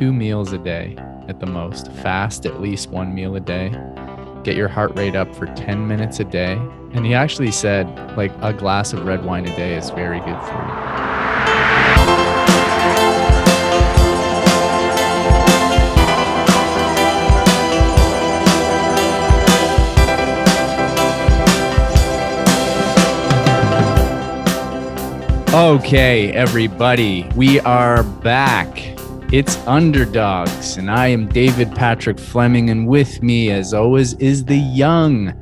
[0.00, 0.96] two meals a day
[1.28, 1.92] at the most.
[1.92, 3.68] Fast at least one meal a day.
[4.44, 6.54] Get your heart rate up for 10 minutes a day.
[6.94, 10.40] And he actually said, like, a glass of red wine a day is very good
[10.40, 10.90] for you.
[25.52, 28.79] Okay, everybody, we are back.
[29.32, 34.56] It's Underdogs, and I am David Patrick Fleming, and with me, as always, is the
[34.56, 35.32] young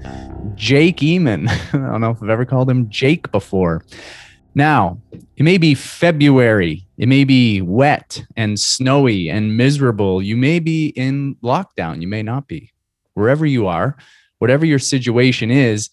[0.54, 1.48] Jake Eamon.
[1.72, 3.82] I don't know if I've ever called him Jake before.
[4.54, 5.00] Now,
[5.36, 10.20] it may be February, it may be wet and snowy and miserable.
[10.20, 12.70] You may be in lockdown, you may not be.
[13.14, 13.96] Wherever you are,
[14.38, 15.88] whatever your situation is,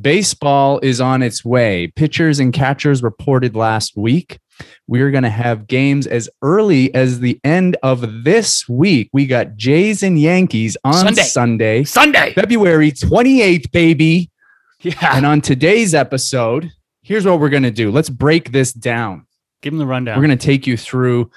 [0.00, 1.88] Baseball is on its way.
[1.88, 4.38] Pitchers and catchers reported last week.
[4.86, 9.10] We're going to have games as early as the end of this week.
[9.12, 11.22] We got Jays and Yankees on Sunday.
[11.22, 12.32] Sunday, Sunday.
[12.34, 14.30] February 28th, baby.
[14.80, 15.16] Yeah.
[15.16, 16.70] And on today's episode,
[17.02, 17.90] here's what we're going to do.
[17.90, 19.26] Let's break this down.
[19.62, 20.16] Give them the rundown.
[20.16, 21.30] We're going to take you through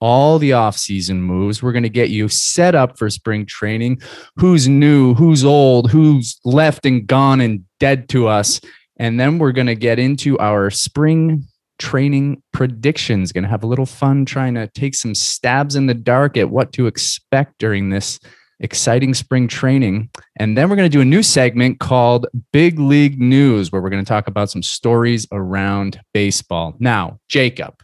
[0.00, 1.62] all the off-season moves.
[1.62, 4.00] We're going to get you set up for spring training.
[4.36, 8.60] Who's new, who's old, who's left and gone and dead to us.
[8.96, 11.44] And then we're going to get into our spring
[11.78, 13.32] training predictions.
[13.32, 16.50] Going to have a little fun trying to take some stabs in the dark at
[16.50, 18.18] what to expect during this
[18.60, 20.10] exciting spring training.
[20.36, 23.90] And then we're going to do a new segment called Big League News, where we're
[23.90, 26.74] going to talk about some stories around baseball.
[26.78, 27.74] Now, Jacob,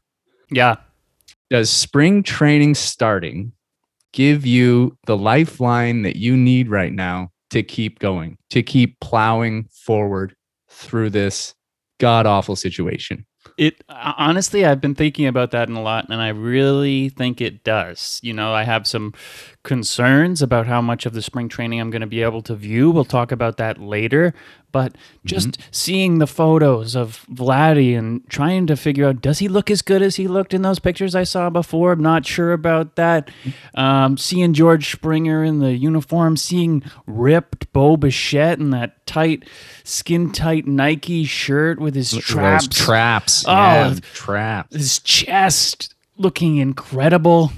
[0.50, 0.76] yeah.
[1.50, 3.52] does spring training starting
[4.12, 9.68] give you the lifeline that you need right now to keep going, to keep plowing
[9.72, 10.34] forward
[10.68, 11.54] through this
[12.00, 13.24] god awful situation?
[13.56, 17.62] It honestly, I've been thinking about that in a lot, and I really think it
[17.64, 18.18] does.
[18.22, 19.14] You know, I have some
[19.62, 22.90] concerns about how much of the spring training I'm going to be able to view.
[22.90, 24.34] We'll talk about that later.
[24.74, 29.70] But just seeing the photos of Vladdy and trying to figure out does he look
[29.70, 31.92] as good as he looked in those pictures I saw before?
[31.92, 33.30] I'm not sure about that.
[33.76, 39.48] Um, seeing George Springer in the uniform, seeing ripped Bo Bichette in that tight,
[39.84, 43.44] skin tight Nike shirt with his traps, Those traps.
[43.46, 44.74] Oh, yeah, traps.
[44.74, 47.52] his chest looking incredible.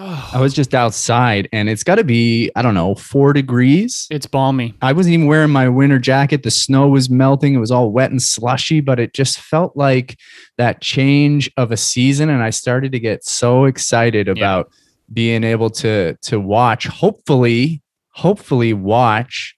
[0.00, 4.06] I was just outside and it's got to be, I don't know, four degrees.
[4.10, 4.74] It's balmy.
[4.80, 6.44] I wasn't even wearing my winter jacket.
[6.44, 7.54] The snow was melting.
[7.54, 10.16] It was all wet and slushy, but it just felt like
[10.56, 12.30] that change of a season.
[12.30, 14.70] And I started to get so excited about
[15.12, 19.56] being able to to watch, hopefully, hopefully watch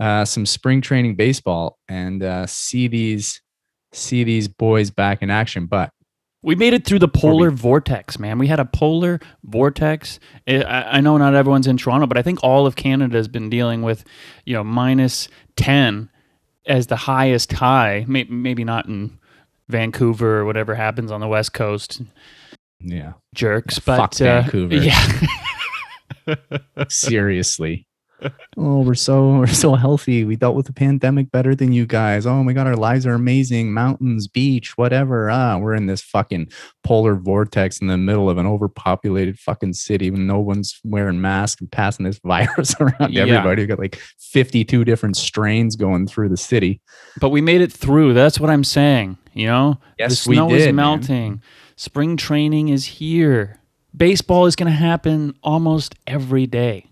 [0.00, 3.42] uh, some spring training baseball and uh, see these
[3.92, 5.66] see these boys back in action.
[5.66, 5.91] But
[6.42, 8.38] We made it through the polar vortex, man.
[8.38, 10.18] We had a polar vortex.
[10.48, 13.28] I- I I know not everyone's in Toronto, but I think all of Canada has
[13.28, 14.04] been dealing with,
[14.44, 16.08] you know, minus 10
[16.66, 18.04] as the highest high.
[18.08, 19.18] May- Maybe not in
[19.68, 22.02] Vancouver or whatever happens on the West Coast,
[22.80, 23.76] yeah, jerks.
[23.76, 24.74] Yeah, but fuck uh, Vancouver.
[26.26, 26.84] Yeah.
[26.88, 27.86] seriously.
[28.56, 30.24] Oh, we're so we're so healthy.
[30.24, 32.26] We dealt with the pandemic better than you guys.
[32.26, 33.72] Oh my god, our lives are amazing.
[33.72, 35.30] Mountains, beach, whatever.
[35.30, 36.50] Ah, we're in this fucking
[36.84, 41.60] polar vortex in the middle of an overpopulated fucking city when no one's wearing masks
[41.60, 43.22] and passing this virus around Yeah.
[43.22, 43.62] everybody.
[43.62, 46.80] We got like 52 different strains going through the city.
[47.20, 48.14] But we made it through.
[48.14, 49.18] That's what I'm saying.
[49.34, 50.74] You know, Yes, the snow did, is man.
[50.76, 51.42] melting.
[51.76, 53.58] Spring training is here.
[53.96, 56.86] Baseball is going to happen almost every day.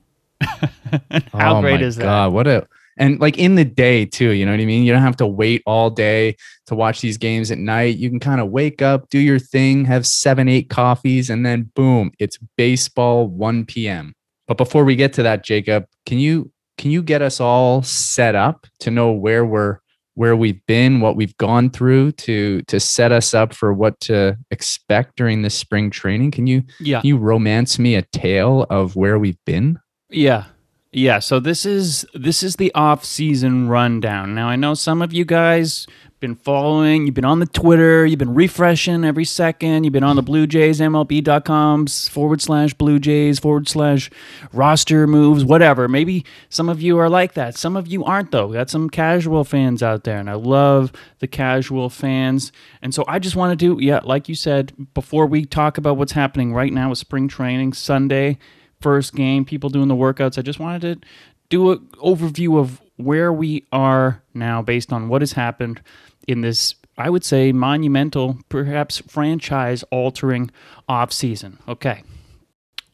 [1.33, 2.05] How oh great is that?
[2.05, 4.85] God, what a and like in the day too, you know what I mean?
[4.85, 6.37] You don't have to wait all day
[6.67, 7.97] to watch these games at night.
[7.97, 11.71] You can kind of wake up, do your thing, have seven, eight coffees, and then
[11.75, 14.15] boom, it's baseball 1 p.m.
[14.47, 18.35] But before we get to that, Jacob, can you can you get us all set
[18.35, 19.79] up to know where we're
[20.15, 24.37] where we've been, what we've gone through to to set us up for what to
[24.51, 26.33] expect during this spring training?
[26.33, 27.01] Can you Yeah.
[27.01, 29.79] can you romance me a tale of where we've been?
[30.11, 30.45] Yeah.
[30.93, 34.35] Yeah, so this is this is the off-season rundown.
[34.35, 35.87] Now I know some of you guys
[36.19, 40.17] been following, you've been on the Twitter, you've been refreshing every second, you've been on
[40.17, 44.11] the Blue Jays, MLB.com forward slash Blue Jays forward slash
[44.53, 45.87] roster moves, whatever.
[45.87, 47.57] Maybe some of you are like that.
[47.57, 48.49] Some of you aren't though.
[48.49, 52.51] We got some casual fans out there, and I love the casual fans.
[52.83, 55.97] And so I just want to do, yeah, like you said, before we talk about
[55.97, 58.39] what's happening right now with spring training Sunday
[58.81, 60.39] first game, people doing the workouts.
[60.39, 61.09] I just wanted to
[61.49, 65.81] do an overview of where we are now based on what has happened
[66.29, 70.51] in this, I would say, monumental, perhaps franchise altering
[70.89, 71.59] offseason.
[71.67, 72.03] Okay.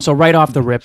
[0.01, 0.85] So right off the rip,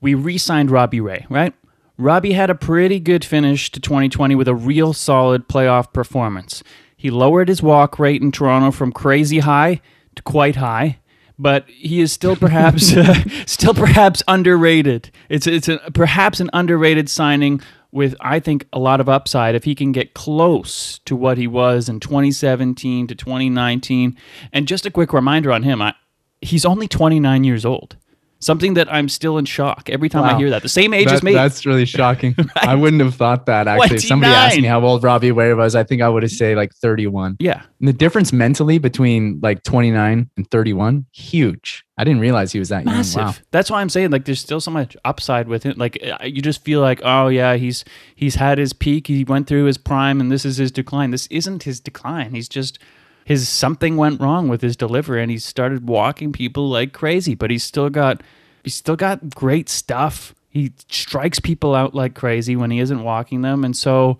[0.00, 1.52] we re-signed Robbie Ray, right?
[1.98, 6.62] Robbie had a pretty good finish to 2020 with a real solid playoff performance.
[6.96, 9.80] He lowered his walk rate in Toronto from crazy high
[10.14, 10.98] to quite high,
[11.38, 13.14] but he is still perhaps uh,
[13.46, 15.10] still perhaps underrated.
[15.28, 17.60] It's it's a, perhaps an underrated signing
[17.92, 21.46] with I think a lot of upside if he can get close to what he
[21.46, 24.16] was in 2017 to 2019.
[24.52, 25.94] And just a quick reminder on him, I,
[26.40, 27.96] he's only 29 years old.
[28.38, 30.62] Something that I'm still in shock every time I hear that.
[30.62, 31.32] The same age That- as me.
[31.32, 32.36] That's really shocking.
[32.56, 33.96] I wouldn't have thought that actually.
[33.96, 36.54] If somebody asked me how old Robbie Ray was, I think I would have say
[36.54, 37.36] like 31.
[37.40, 37.62] yeah.
[37.80, 41.84] And the difference mentally between like 29 and 31, huge.
[41.98, 43.16] I didn't realize he was that massive.
[43.16, 43.26] young.
[43.28, 43.34] Wow.
[43.52, 45.78] That's why I'm saying like there's still so much upside with it.
[45.78, 47.84] Like you just feel like oh yeah he's
[48.14, 49.06] he's had his peak.
[49.06, 51.10] He went through his prime and this is his decline.
[51.10, 52.34] This isn't his decline.
[52.34, 52.78] He's just
[53.26, 57.34] his something went wrong with his delivery and he started walking people like crazy.
[57.34, 58.22] But he's still got
[58.62, 60.32] he's still got great stuff.
[60.48, 64.18] He strikes people out like crazy when he isn't walking them, and so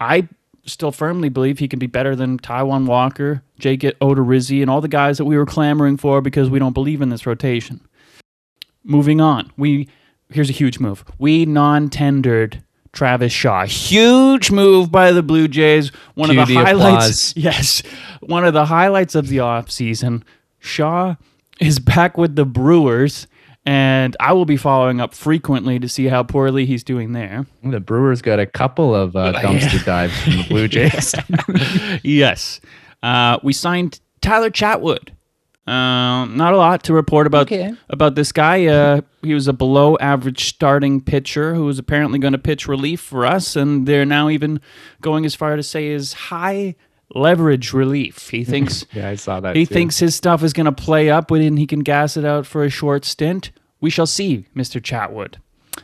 [0.00, 0.28] I
[0.64, 4.88] still firmly believe he can be better than Taijuan Walker, Jake Odorizzi, and all the
[4.88, 7.80] guys that we were clamoring for because we don't believe in this rotation.
[8.82, 9.88] Moving on, we
[10.30, 11.04] here's a huge move.
[11.16, 13.64] We non-tendered Travis Shaw.
[13.66, 15.90] Huge move by the Blue Jays.
[16.14, 17.32] One Cue of the, the highlights.
[17.32, 17.34] applause.
[17.36, 17.82] Yes,
[18.20, 20.22] one of the highlights of the offseason.
[20.58, 21.16] Shaw
[21.60, 23.26] is back with the Brewers,
[23.64, 27.46] and I will be following up frequently to see how poorly he's doing there.
[27.62, 31.14] The Brewers got a couple of uh, dumpster dives from the Blue Jays.
[32.02, 32.60] yes.
[33.02, 35.10] Uh, we signed Tyler Chatwood.
[35.68, 37.72] Uh, not a lot to report about Okay.
[37.90, 38.66] about this guy.
[38.66, 43.00] Uh, he was a below average starting pitcher who was apparently going to pitch relief
[43.00, 44.60] for us, and they're now even
[45.02, 46.74] going as far to say is high
[47.14, 48.30] leverage relief.
[48.30, 49.56] He thinks yeah, I saw that.
[49.56, 49.74] he too.
[49.74, 52.64] thinks his stuff is going to play up and he can gas it out for
[52.64, 53.50] a short stint.
[53.80, 54.80] We shall see, Mr.
[54.80, 55.36] Chatwood.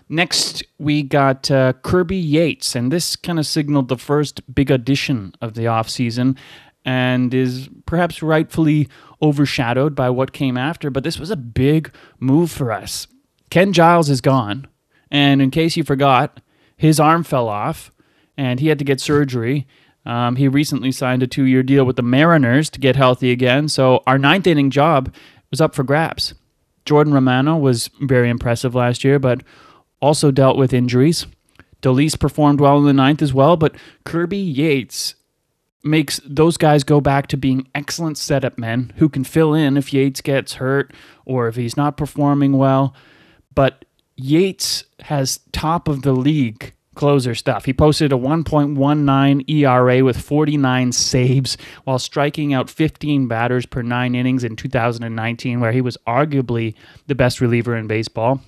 [0.09, 5.35] Next, we got uh, Kirby Yates, and this kind of signaled the first big addition
[5.41, 6.37] of the offseason
[6.85, 8.89] and is perhaps rightfully
[9.25, 10.91] overshadowed by what came after.
[10.91, 13.07] But this was a big move for us.
[13.51, 14.67] Ken Giles is gone,
[15.11, 16.41] and in case you forgot,
[16.77, 17.91] his arm fell off
[18.37, 19.67] and he had to get surgery.
[20.05, 23.69] Um, he recently signed a two year deal with the Mariners to get healthy again.
[23.69, 25.15] So our ninth inning job
[25.51, 26.35] was up for grabs.
[26.85, 29.43] Jordan Romano was very impressive last year, but
[30.01, 31.27] also dealt with injuries.
[31.81, 33.75] Dolis performed well in the ninth as well, but
[34.05, 35.15] Kirby Yates
[35.85, 39.93] makes those guys go back to being excellent setup men who can fill in if
[39.93, 40.93] Yates gets hurt
[41.25, 42.95] or if he's not performing well.
[43.55, 43.85] But
[44.17, 47.65] Yates has top of the league closer stuff.
[47.65, 54.15] He posted a 1.19 ERA with 49 saves while striking out 15 batters per nine
[54.15, 56.75] innings in 2019, where he was arguably
[57.07, 58.41] the best reliever in baseball.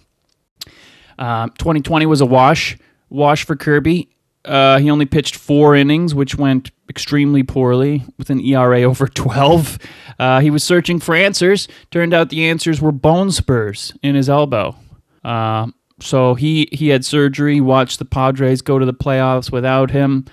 [1.18, 2.76] Um, 2020 was a wash,
[3.08, 4.10] wash for Kirby.
[4.46, 9.78] Uh, he only pitched four innings, which went extremely poorly with an ERA over 12.
[10.18, 11.68] Uh, he was searching for answers.
[11.90, 14.76] Turned out the answers were bone spurs in his elbow.
[15.24, 15.68] Uh,
[16.00, 17.60] so he he had surgery.
[17.60, 20.26] Watched the Padres go to the playoffs without him,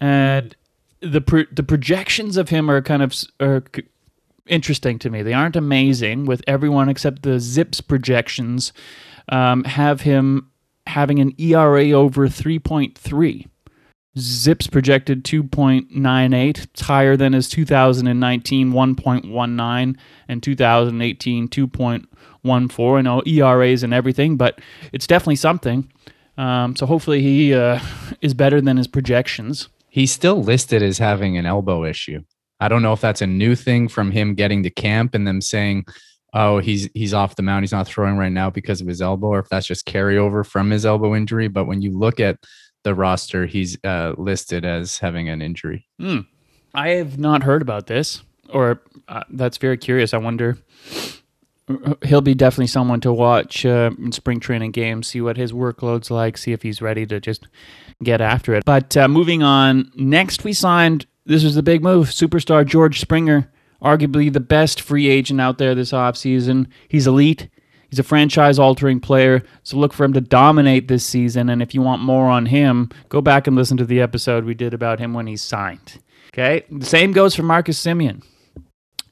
[0.00, 0.54] and
[1.00, 3.64] the pro- the projections of him are kind of are
[4.46, 5.22] interesting to me.
[5.22, 8.72] They aren't amazing with everyone except the ZiPS projections
[9.28, 10.50] um, have him
[10.86, 13.46] having an ERA over 3.3.
[14.16, 16.64] ZiPS projected 2.98.
[16.64, 19.96] It's higher than his 2019 1.19
[20.28, 22.98] and 2018 2.14.
[22.98, 24.60] I know ERAs and everything, but
[24.92, 25.90] it's definitely something.
[26.36, 27.80] Um, so hopefully he uh,
[28.20, 29.68] is better than his projections.
[29.88, 32.22] He's still listed as having an elbow issue.
[32.58, 35.40] I don't know if that's a new thing from him getting to camp and them
[35.40, 35.86] saying,
[36.34, 37.64] "Oh, he's he's off the mound.
[37.64, 40.70] He's not throwing right now because of his elbow," or if that's just carryover from
[40.70, 41.48] his elbow injury.
[41.48, 42.36] But when you look at
[42.82, 45.86] the roster, he's uh, listed as having an injury.
[45.98, 46.20] Hmm.
[46.74, 50.14] I have not heard about this, or uh, that's very curious.
[50.14, 50.58] I wonder.
[52.04, 56.10] He'll be definitely someone to watch uh, in spring training games, see what his workload's
[56.10, 57.46] like, see if he's ready to just
[58.02, 58.64] get after it.
[58.64, 61.06] But uh, moving on, next we signed.
[61.26, 62.08] This was the big move.
[62.08, 66.66] Superstar George Springer, arguably the best free agent out there this offseason.
[66.88, 67.48] He's elite.
[67.90, 71.48] He's a franchise altering player, so look for him to dominate this season.
[71.50, 74.54] And if you want more on him, go back and listen to the episode we
[74.54, 75.98] did about him when he signed.
[76.32, 76.64] Okay?
[76.70, 78.22] The same goes for Marcus Semien,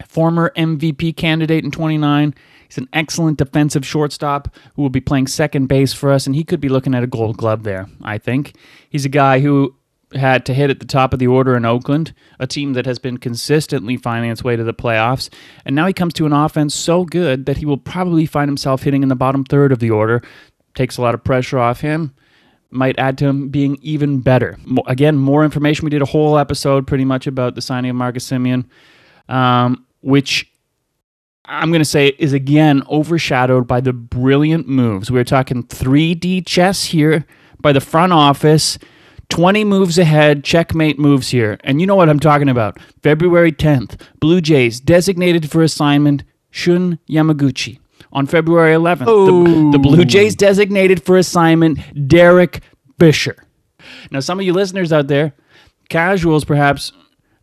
[0.07, 2.35] former MVP candidate in 29.
[2.69, 6.45] He's an excellent defensive shortstop who will be playing second base for us, and he
[6.45, 8.55] could be looking at a gold glove there, I think.
[8.91, 9.75] He's a guy who
[10.15, 12.99] had to hit at the top of the order in Oakland, a team that has
[12.99, 15.29] been consistently finding its way to the playoffs.
[15.65, 18.83] And now he comes to an offense so good that he will probably find himself
[18.83, 20.23] hitting in the bottom third of the order.
[20.75, 22.15] Takes a lot of pressure off him.
[22.71, 24.59] Might add to him being even better.
[24.87, 25.85] Again, more information.
[25.85, 28.67] We did a whole episode pretty much about the signing of Marcus Semien,
[29.29, 30.51] um, which
[31.47, 35.11] I'm going to say is again overshadowed by the brilliant moves.
[35.11, 37.25] We're talking 3D chess here
[37.61, 38.79] by the front office.
[39.31, 41.59] 20 moves ahead, checkmate moves here.
[41.63, 42.79] And you know what I'm talking about.
[43.03, 47.79] February 10th, Blue Jays designated for assignment Shun Yamaguchi.
[48.13, 52.61] On February 11th, the, the Blue Jays designated for assignment Derek
[52.99, 53.37] Fisher.
[54.11, 55.35] Now, some of you listeners out there,
[55.91, 56.93] casuals perhaps,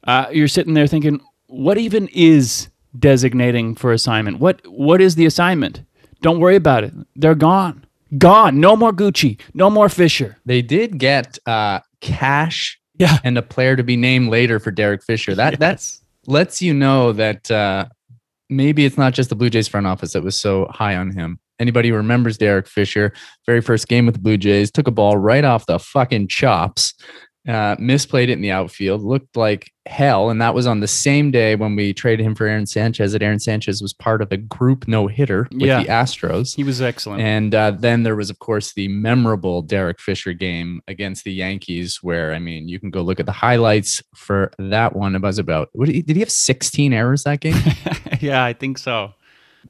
[0.06, 4.40] uh, you're sitting there thinking, what even is designating for assignment?
[4.40, 5.84] What What is the assignment?
[6.22, 6.94] Don't worry about it.
[7.16, 7.85] They're gone.
[8.18, 8.60] Gone.
[8.60, 9.40] No more Gucci.
[9.54, 10.38] No more Fisher.
[10.46, 13.18] They did get uh, cash Yeah.
[13.24, 15.36] and a player to be named later for Derek Fisher.
[15.36, 17.86] That that's lets you know that uh,
[18.50, 21.40] maybe it's not just the Blue Jays front office that was so high on him.
[21.60, 23.14] Anybody who remembers Derek Fisher,
[23.46, 26.94] very first game with the Blue Jays, took a ball right off the fucking chops,
[27.48, 31.30] uh, misplayed it in the outfield, looked like hell, and that was on the same
[31.30, 33.12] day when we traded him for Aaron Sanchez.
[33.12, 35.84] That Aaron Sanchez was part of a group no hitter with Yeah.
[35.84, 36.56] the Astros.
[36.56, 37.22] He was excellent.
[37.22, 42.00] And uh, then there was, of course, the memorable Derek Fisher game against the Yankees,
[42.02, 45.16] where I mean, you can go look at the highlights for that one.
[45.16, 47.56] It was about what did he, did he have 16 errors that game?
[48.22, 49.14] yeah, I think so.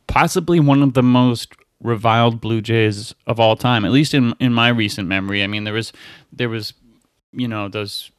[0.08, 4.53] Possibly one of the most reviled Blue Jays of all time, at least in in
[4.53, 5.44] my recent memory.
[5.44, 5.91] I mean, there was
[6.32, 6.74] there was
[7.36, 8.12] you know those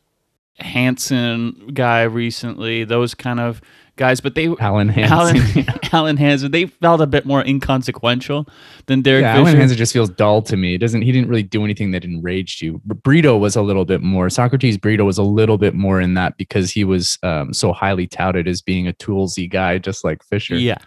[0.58, 3.60] Hanson guy recently, those kind of
[3.96, 5.18] guys, but they Alen Hanson.
[5.18, 5.36] Alan
[5.92, 8.48] Alen Hanson, they felt a bit more inconsequential
[8.86, 9.56] than Derek yeah, Fisher.
[9.56, 10.74] Alen Hanson just feels dull to me.
[10.74, 12.80] It doesn't he didn't really do anything that enraged you.
[12.84, 14.30] But Brito was a little bit more.
[14.30, 18.06] Socrates Brito was a little bit more in that because he was um, so highly
[18.06, 20.56] touted as being a toolsy guy, just like Fisher.
[20.56, 20.78] Yeah.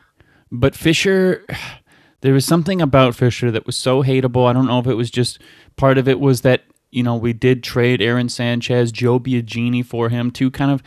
[0.52, 1.46] But Fisher,
[2.22, 4.50] there was something about Fisher that was so hateable.
[4.50, 5.40] I don't know if it was just
[5.76, 10.10] part of it was that, you know, we did trade Aaron Sanchez, Joe Biagini for
[10.10, 10.82] him, two kind of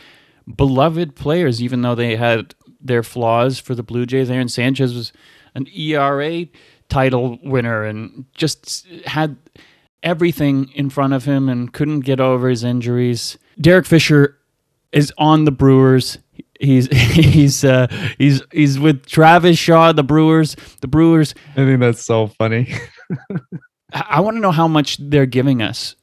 [0.55, 4.29] beloved players, even though they had their flaws for the Blue Jays.
[4.29, 5.13] Aaron Sanchez was
[5.55, 6.45] an ERA
[6.89, 9.37] title winner and just had
[10.01, 13.37] everything in front of him and couldn't get over his injuries.
[13.59, 14.37] Derek Fisher
[14.91, 16.17] is on the Brewers.
[16.59, 20.55] He's he's uh, he's he's with Travis Shaw, the Brewers.
[20.81, 21.33] The Brewers.
[21.51, 22.73] I think that's so funny.
[23.93, 25.95] I, want to know how much they're giving us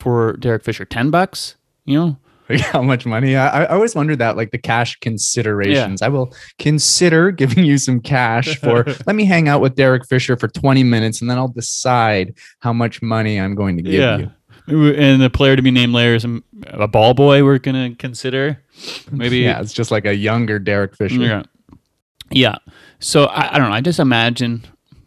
[0.00, 0.84] for Derek Fisher.
[0.84, 2.16] Ten bucks, you know?
[2.46, 3.36] Like, how much money?
[3.36, 6.02] I, I always wondered that, like the cash considerations.
[6.02, 8.84] I will consider giving you some cash for.
[9.06, 12.74] let me hang out with Derek Fisher for 20 minutes, and then I'll decide how
[12.74, 14.30] much money I'm going to give you.
[14.66, 17.42] And the player to be named later is a, a ball boy.
[17.44, 18.62] We're gonna consider
[19.10, 19.38] maybe.
[19.38, 21.20] Yeah, it's just like a younger Derek Fisher.
[21.20, 21.42] Yeah.
[22.30, 22.56] Yeah.
[22.98, 23.74] So I, I don't know.
[23.74, 24.64] I just imagine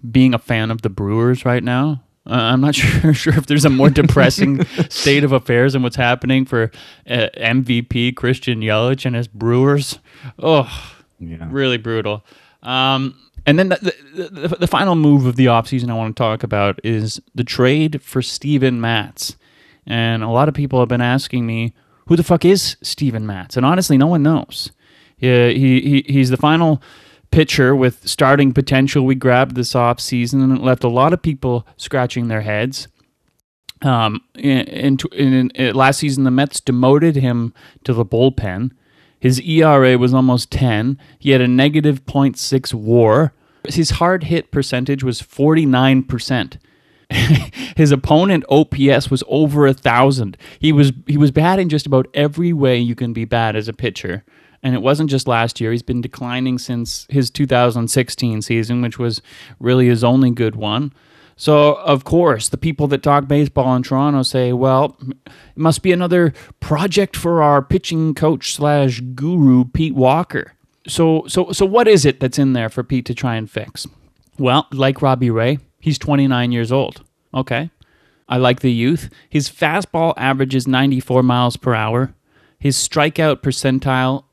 [0.10, 2.04] being a fan of the Brewers right now.
[2.30, 5.96] Uh, I'm not sure sure if there's a more depressing state of affairs than what's
[5.96, 6.72] happening for
[7.10, 10.00] uh, MVP Christian Yelich and his Brewers.
[10.40, 10.68] Oh,
[11.20, 11.48] Yeah.
[11.50, 12.26] really brutal.
[12.64, 13.16] Um,
[13.46, 16.44] and then the, the, the, the final move of the offseason I want to talk
[16.44, 19.38] about is the trade for Steven Matz.
[19.86, 21.74] And a lot of people have been asking me,
[22.08, 23.56] who the fuck is Steven Matz?
[23.56, 24.72] And honestly, no one knows.
[25.20, 26.82] Yeah, he, he he's the final
[27.32, 31.68] pitcher with starting potential we grabbed this offseason, and it left a lot of people
[31.78, 32.88] scratching their heads.
[33.82, 37.54] Um, in, in, in, last season, the Mets demoted him
[37.84, 38.72] to the bullpen.
[39.20, 40.98] His ERA was almost 10.
[41.20, 43.34] He had a negative 0.6 WAR.
[43.68, 46.58] His hard hit percentage was 49%.
[47.10, 50.38] His opponent OPS was over a thousand.
[50.60, 53.70] He was he was bad in just about every way you can be bad as
[53.70, 54.26] a pitcher.
[54.64, 55.72] And it wasn't just last year.
[55.72, 59.22] He's been declining since his 2016 season, which was
[59.60, 60.94] really his only good one.
[61.40, 65.92] So, of course, the people that talk baseball in Toronto say, well, it must be
[65.92, 70.54] another project for our pitching coach slash guru, Pete Walker.
[70.88, 73.86] So, so, so what is it that's in there for Pete to try and fix?
[74.40, 77.04] Well, like Robbie Ray, he's 29 years old.
[77.34, 77.70] Okay.
[78.28, 79.10] I like the youth.
[79.30, 82.16] His fastball averages 94 miles per hour.
[82.60, 84.24] His strikeout percentile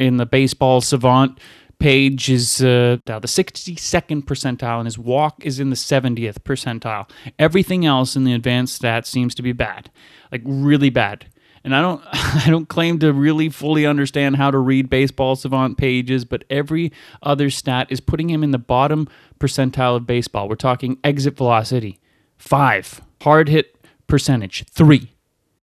[0.00, 1.38] in the baseball savant
[1.78, 7.10] page is uh, the 62nd percentile, and his walk is in the 70th percentile.
[7.38, 9.90] Everything else in the advanced stats seems to be bad,
[10.32, 11.26] like really bad.
[11.62, 15.76] And I don't, I don't claim to really fully understand how to read baseball savant
[15.76, 16.92] pages, but every
[17.22, 20.48] other stat is putting him in the bottom percentile of baseball.
[20.48, 21.98] We're talking exit velocity,
[22.38, 23.76] five, hard hit
[24.06, 25.12] percentage, three,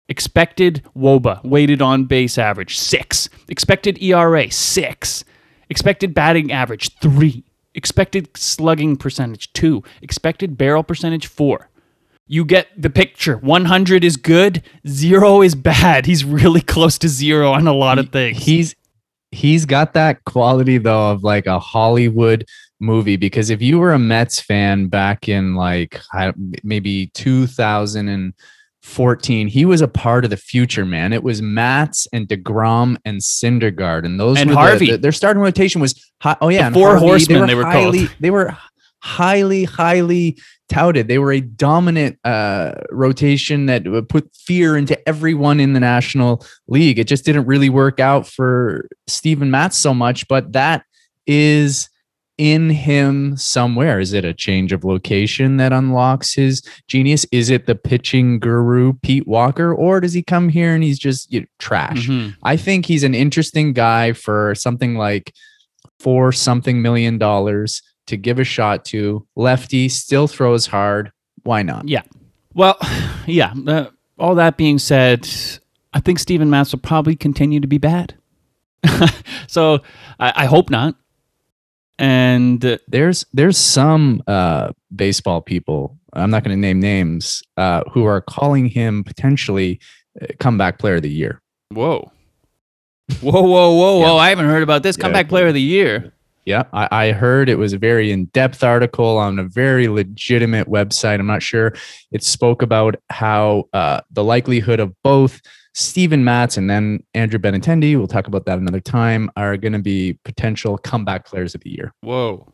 [0.09, 3.29] Expected WOBA, weighted on base average, six.
[3.49, 5.25] Expected ERA, six.
[5.69, 7.45] Expected batting average, three.
[7.75, 9.83] Expected slugging percentage, two.
[10.01, 11.69] Expected barrel percentage, four.
[12.27, 13.37] You get the picture.
[13.39, 16.07] 100 is good, zero is bad.
[16.07, 18.39] He's really close to zero on a lot of things.
[18.39, 18.75] He's
[19.31, 22.47] he's got that quality though of like a Hollywood
[22.81, 26.01] movie because if you were a Mets fan back in like
[26.63, 27.11] maybe
[28.89, 31.13] 2014, he was a part of the future, man.
[31.13, 34.91] It was Matz and DeGrom and Syndergaard, and those And were the- Harvey.
[34.93, 37.75] the- their starting rotation was hi- oh yeah, The four Harvey, horsemen, they were called.
[37.95, 38.57] highly, They were
[39.01, 40.37] highly, highly
[40.69, 41.07] touted.
[41.09, 46.45] They were a dominant uh, rotation that would put fear into everyone in the National
[46.67, 46.99] League.
[46.99, 50.83] It just didn't really work out for Steven Matz so much, but that
[51.27, 51.89] is
[52.39, 53.99] in him somewhere.
[54.01, 57.27] Is it a change of location that unlocks his genius?
[57.33, 61.33] Is it the pitching guru Pete Walker, or does he come here and he's just
[61.33, 62.09] you know, trash?
[62.09, 62.37] Mhm.
[62.45, 65.35] I think he's an interesting guy for something like
[65.99, 69.27] four something million dollars to give a shot to.
[69.37, 71.13] Lefty still throws hard.
[71.43, 71.89] Why not?
[71.89, 72.03] Yeah.
[72.55, 72.77] Well,
[73.27, 73.53] yeah.
[73.67, 73.87] Uh,
[74.19, 75.29] all that being said,
[75.93, 78.15] I think Steven Matz will probably continue to be bad.
[79.49, 79.81] so
[80.21, 80.95] I, I hope not.
[81.99, 85.99] And There's there's some uh, baseball people.
[86.13, 89.81] I'm not going to name names uh, who are calling him potentially
[90.23, 91.41] uh, comeback player of the year.
[91.73, 92.11] whoa,
[93.21, 94.17] whoa, whoa, whoa, whoa!
[94.17, 95.03] I haven't heard about this Yeah.
[95.03, 96.13] comeback player of the year.
[96.45, 101.21] Yeah, I, I heard it was a very in-depth article on a very legitimate website.
[101.21, 101.75] I'm not sure.
[102.11, 105.43] It spoke about how uh, the likelihood of both
[105.75, 109.79] Steven Matz and then Andrew Benintendi, we'll talk about that another time, are going to
[109.79, 111.93] be potential comeback players of the year.
[112.01, 112.53] Whoa.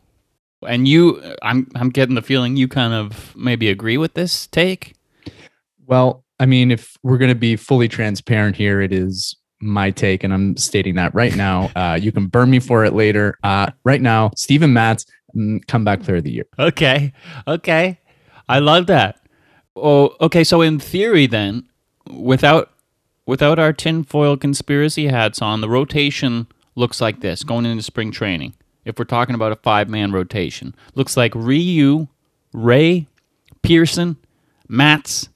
[0.66, 4.94] And you, I'm, I'm getting the feeling you kind of maybe agree with this take.
[5.86, 10.24] Well, I mean, if we're going to be fully transparent here, it is my take,
[10.24, 11.70] and I'm stating that right now.
[11.84, 13.36] Uh, you can burn me for it later.
[13.42, 15.04] Uh, right now, Steven Matz,
[15.36, 16.46] mm, comeback player of the year.
[16.58, 17.12] Okay.
[17.48, 17.98] Okay.
[18.48, 19.20] I love that.
[19.76, 20.44] Oh, okay.
[20.44, 21.68] So in theory, then,
[22.10, 22.70] without
[23.26, 28.54] without our tinfoil conspiracy hats on, the rotation looks like this going into spring training.
[28.84, 32.08] If we're talking about a five man rotation, looks like Ryu,
[32.52, 33.06] Ray,
[33.62, 34.16] Pearson,
[34.68, 35.28] Matz,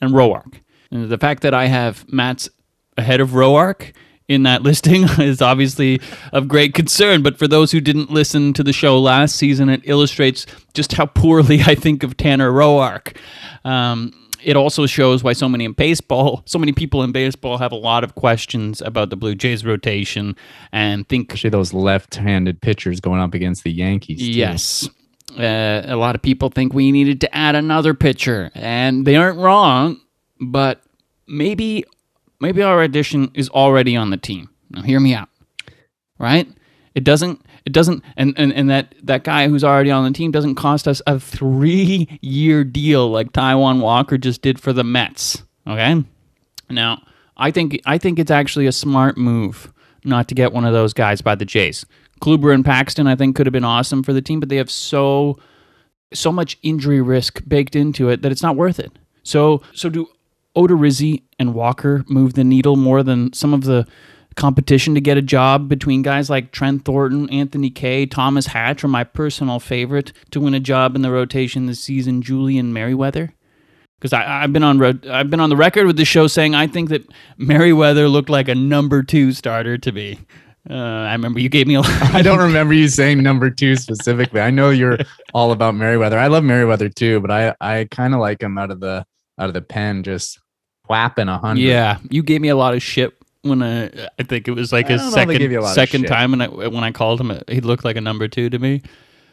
[0.00, 0.60] and Roark.
[0.90, 2.48] And the fact that I have Matz
[2.96, 3.92] ahead of Roark
[4.28, 6.00] in that listing is obviously
[6.32, 7.22] of great concern.
[7.22, 11.06] But for those who didn't listen to the show last season, it illustrates just how
[11.06, 13.16] poorly I think of Tanner Roark.
[13.64, 17.72] Um, it also shows why so many in baseball, so many people in baseball have
[17.72, 20.36] a lot of questions about the Blue Jays rotation
[20.72, 24.18] and think Especially those left-handed pitchers going up against the Yankees.
[24.18, 24.30] too.
[24.32, 24.88] Yes.
[25.38, 29.38] Uh, a lot of people think we needed to add another pitcher, and they aren't
[29.38, 30.00] wrong,
[30.40, 30.82] but
[31.28, 31.84] maybe
[32.40, 34.48] maybe our addition is already on the team.
[34.70, 35.28] Now hear me out.
[36.18, 36.48] Right?
[36.96, 40.30] It doesn't it doesn't and, and, and that, that guy who's already on the team
[40.30, 45.42] doesn't cost us a three year deal like Taijuan Walker just did for the Mets.
[45.66, 46.02] Okay?
[46.68, 47.02] Now,
[47.36, 49.72] I think I think it's actually a smart move
[50.04, 51.84] not to get one of those guys by the Jays.
[52.20, 54.70] Kluber and Paxton, I think, could have been awesome for the team, but they have
[54.70, 55.38] so
[56.12, 58.92] so much injury risk baked into it that it's not worth it.
[59.22, 60.08] So so do
[60.56, 63.86] Odorizzi and Walker move the needle more than some of the
[64.40, 68.88] competition to get a job between guys like Trent Thornton, Anthony Kay, Thomas Hatch, or
[68.88, 73.34] my personal favorite to win a job in the rotation this season, Julian Merryweather?
[73.98, 76.66] Because I've been on ro- I've been on the record with the show saying I
[76.66, 80.18] think that Merryweather looked like a number two starter to me.
[80.68, 84.40] Uh, I remember you gave me a I don't remember you saying number two specifically.
[84.40, 84.98] I know you're
[85.34, 86.18] all about Merryweather.
[86.18, 89.04] I love Merryweather too, but I I kind of like him out of the
[89.38, 90.40] out of the pen, just
[90.88, 91.60] whapping a hundred.
[91.60, 93.86] Yeah, you gave me a lot of shit when I
[94.18, 95.64] I think it was like I his don't know if I gave you a second
[95.64, 96.08] lot of second shit.
[96.08, 98.82] time when I when I called him, he looked like a number two to me.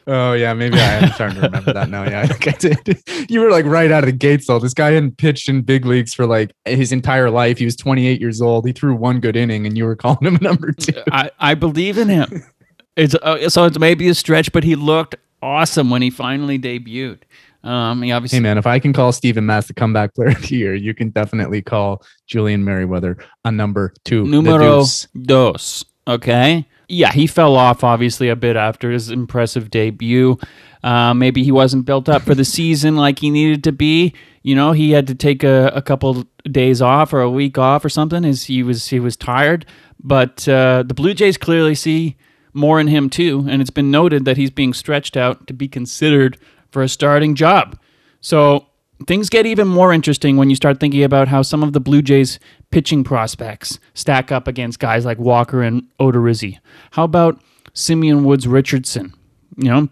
[0.09, 2.03] Oh yeah, maybe I am starting to remember that now.
[2.03, 3.03] Yeah, I think I did.
[3.29, 4.57] You were like right out of the gates though.
[4.59, 7.57] This guy hadn't pitched in big leagues for like his entire life.
[7.57, 8.65] He was 28 years old.
[8.65, 10.93] He threw one good inning, and you were calling him number two.
[11.11, 12.43] I I believe in him.
[12.95, 17.19] It's uh, so it's maybe a stretch, but he looked awesome when he finally debuted.
[17.67, 20.41] Um, he obviously Hey man, if I can call Steven Matz the comeback player of
[20.41, 24.25] the year, you can definitely call Julian Merryweather a number two.
[24.25, 24.85] numero
[25.21, 25.85] dos.
[26.07, 26.65] Okay.
[26.89, 30.39] Yeah, he fell off obviously a bit after his impressive debut.
[30.81, 34.13] Uh, maybe he wasn't built up for the season like he needed to be.
[34.41, 37.83] You know, he had to take a, a couple days off or a week off
[37.83, 38.23] or something.
[38.23, 39.65] As he was he was tired.
[40.01, 42.15] But uh, the Blue Jays clearly see
[42.53, 45.67] more in him too, and it's been noted that he's being stretched out to be
[45.67, 46.37] considered
[46.77, 47.75] for a starting job.
[48.21, 48.67] So
[49.07, 52.03] things get even more interesting when you start thinking about how some of the Blue
[52.03, 52.37] Jays
[52.69, 56.59] pitching prospects stack up against guys like Walker and Odorizzi.
[56.91, 57.41] How about
[57.73, 59.11] Simeon Woods Richardson?
[59.55, 59.89] You know,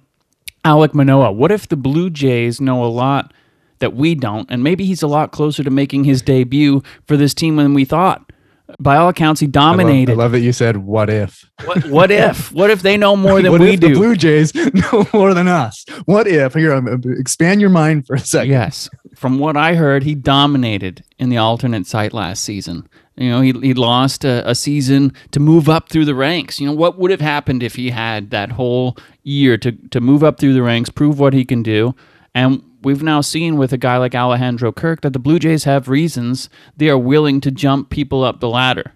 [0.63, 1.32] Alek Manoah.
[1.32, 3.34] What if the Blue Jays know a lot
[3.80, 7.34] that we don't, and maybe he's a lot closer to making his debut for this
[7.34, 8.32] team than we thought?
[8.80, 10.13] By all accounts, he I love, dominated.
[10.13, 11.49] I love that you said what if.
[11.65, 12.51] What, what if?
[12.56, 13.89] What if they know more than what we if do?
[13.89, 15.86] the Blue Jays know more than us?
[16.06, 16.54] What if?
[16.54, 18.51] Here, um, uh, expand your mind for a second.
[18.51, 18.89] Yes.
[19.15, 22.88] From what I heard, he dominated in the alternate site last season.
[23.17, 26.60] You know, he, he lost a, a season to move up through the ranks.
[26.60, 30.23] You know, what would have happened if he had that whole year to, to move
[30.23, 31.95] up through the ranks, prove what he can do?
[32.34, 35.89] And we've now seen with a guy like Alejandro Kirk that the Blue Jays have
[35.89, 38.93] reasons they are willing to jump people up the ladder.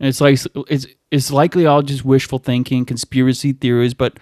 [0.00, 0.38] And it's like
[0.70, 4.18] it's it's likely all just wishful thinking, conspiracy theories, but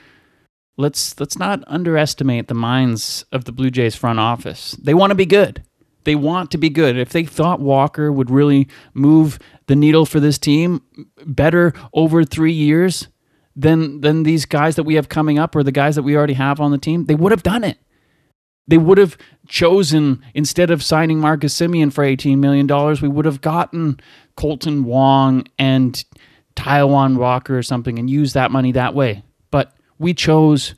[0.77, 4.73] let's let's not underestimate the minds of the Blue Jays front office.
[4.83, 5.63] They want to be good.
[6.05, 6.97] They want to be good.
[6.97, 10.83] If they thought Walker would really move the needle for this team
[11.25, 13.09] better over 3 years
[13.55, 16.35] than than these guys that we have coming up or the guys that we already
[16.35, 17.79] have on the team, they would have done it.
[18.69, 19.17] They would have
[19.49, 22.67] chosen instead of signing Marcus Semien for $18 million,
[23.03, 24.01] we would have gotten
[24.37, 26.03] Kolten Wong and
[26.55, 29.23] Taijuan Walker or something and used that money that way.
[29.51, 30.75] But we chose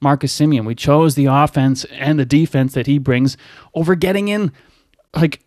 [0.00, 0.66] Marcus Semien.
[0.66, 3.36] We chose the offense and the defense that he brings
[3.74, 4.52] over getting in.
[5.14, 5.40] Like,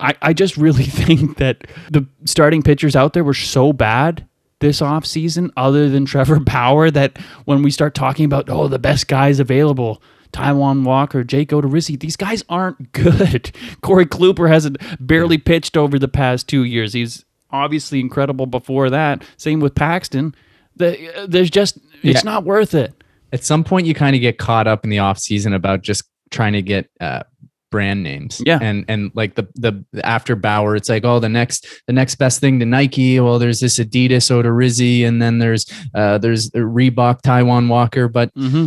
[0.00, 4.26] I, I just really think that the starting pitchers out there were so bad
[4.60, 9.08] this offseason, other than Trevor Bauer, that when we start talking about, oh, the best
[9.08, 10.02] guys available,
[10.34, 13.50] Taijuan Walker, Jake Odorizzi, these guys aren't good.
[13.80, 16.92] Corey Kluber hasn't barely pitched over the past two years.
[16.92, 19.22] He's obviously incredible before that.
[19.36, 20.34] Same with Paxton.
[20.76, 22.30] The, there's just, it's Yeah.
[22.30, 22.92] not worth it.
[23.32, 26.04] At some point, you kind of get caught up in the off season about just
[26.30, 27.22] trying to get uh,
[27.70, 28.40] brand names.
[28.44, 28.58] Yeah.
[28.62, 32.38] And and like the the after Bauer, it's like oh the next the next best
[32.40, 33.18] thing to Nike.
[33.18, 38.32] Well, there's this Adidas Odorizzi, and then there's uh there's the Reebok Taijuan Walker, but
[38.36, 38.66] Mm-hmm.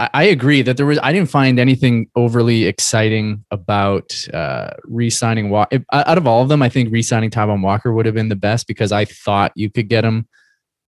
[0.00, 0.98] I, I agree that there was.
[1.02, 5.84] I didn't find anything overly exciting about uh, re-signing Walker.
[5.92, 8.66] Out of all of them, I think re-signing Taijuan Walker would have been the best
[8.66, 10.26] because I thought you could get him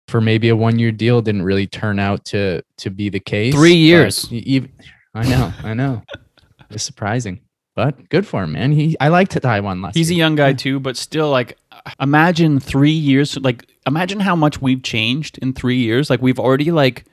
[0.09, 1.21] for maybe a one-year deal.
[1.23, 3.55] Didn't really turn out to to be the case.
[3.55, 4.33] Three years.
[4.33, 4.73] even-
[5.15, 5.53] I know.
[5.63, 6.03] I know.
[6.71, 7.41] It's surprising,
[7.77, 8.73] but good for him, man.
[8.73, 9.95] He I liked Taijuan last.
[9.95, 11.59] He's a young guy too, but still, like,
[12.01, 13.37] imagine three years.
[13.37, 16.09] Like, imagine how much we've changed in three years.
[16.09, 17.05] Like, we've already like,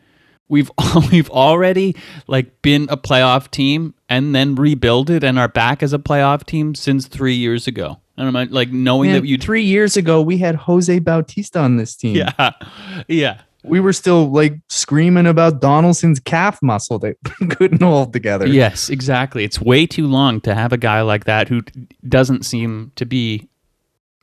[0.49, 0.69] we've
[1.11, 1.95] we've already
[2.27, 6.75] like been a playoff team and then rebuilded and are back as a playoff team
[6.75, 7.99] since three years ago.
[8.17, 11.59] And I'm like, like knowing Man, that you, three years ago we had Jose Bautista
[11.59, 12.17] on this team.
[12.17, 12.51] yeah,
[13.07, 13.41] yeah.
[13.63, 17.15] we were still like screaming about Donaldson's calf muscle that
[17.51, 18.45] couldn't hold together.
[18.45, 19.45] Yes, exactly.
[19.45, 21.61] It's way too long to have a guy like that who
[22.05, 23.47] doesn't seem to be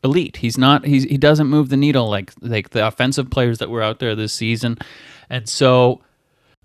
[0.05, 0.37] elite.
[0.37, 0.85] He's not.
[0.85, 4.15] He's he doesn't move the needle like like the offensive players that were out there
[4.15, 4.77] this season,
[5.31, 6.03] and so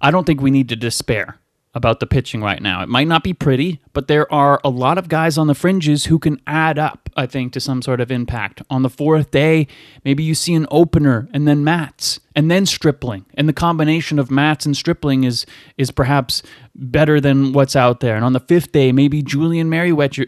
[0.01, 1.37] I don't think we need to despair
[1.73, 2.83] about the pitching right now.
[2.83, 6.05] It might not be pretty, but there are a lot of guys on the fringes
[6.05, 8.61] who can add up, I think, to some sort of impact.
[8.69, 9.67] On the fourth day,
[10.03, 13.25] maybe you see an opener and then Matz and then Stripling.
[13.35, 15.45] And the combination of Matz and Stripling is
[15.77, 16.43] is perhaps
[16.75, 18.17] better than what's out there.
[18.17, 20.25] And on the fifth day, maybe Julian Merryweather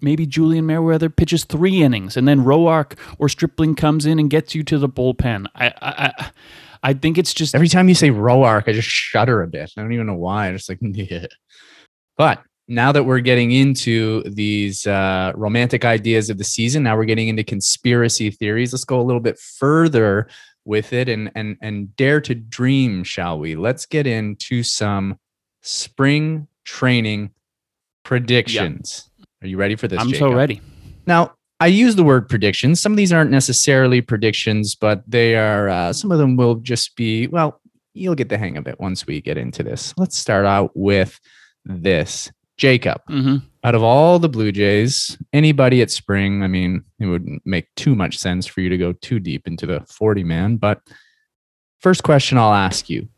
[0.00, 4.54] maybe Julian Merryweather pitches three innings and then Roark or Stripling comes in and gets
[4.54, 5.46] you to the bullpen.
[5.56, 6.30] I I I,
[6.82, 9.72] I think it's just Every time you say Roark, I just shudder a bit.
[9.76, 10.48] I don't even know why.
[10.48, 11.26] I'm just like, yeah.
[12.16, 17.04] But now that we're getting into these uh, romantic ideas of the season, now we're
[17.04, 18.72] getting into conspiracy theories.
[18.72, 20.28] Let's go a little bit further
[20.64, 23.54] with it and and and dare to dream, shall we?
[23.54, 25.18] Let's get into some
[25.62, 27.30] spring training
[28.02, 29.08] predictions.
[29.42, 30.00] Are you ready for this?
[30.00, 30.60] I'm so ready.
[31.06, 32.80] Now, I use the word predictions.
[32.80, 36.96] Some of these aren't necessarily predictions, but they are, uh, some of them will just
[36.96, 37.60] be, well,
[37.94, 39.94] you'll get the hang of it once we get into this.
[39.96, 41.18] Let's start out with
[41.64, 42.30] this.
[42.58, 47.42] Jacob, hmm out of all the Blue Jays, anybody at spring, I mean, it wouldn't
[47.44, 50.80] make too much sense for you to go too deep into the 40 man, but
[51.80, 53.08] first question I'll ask you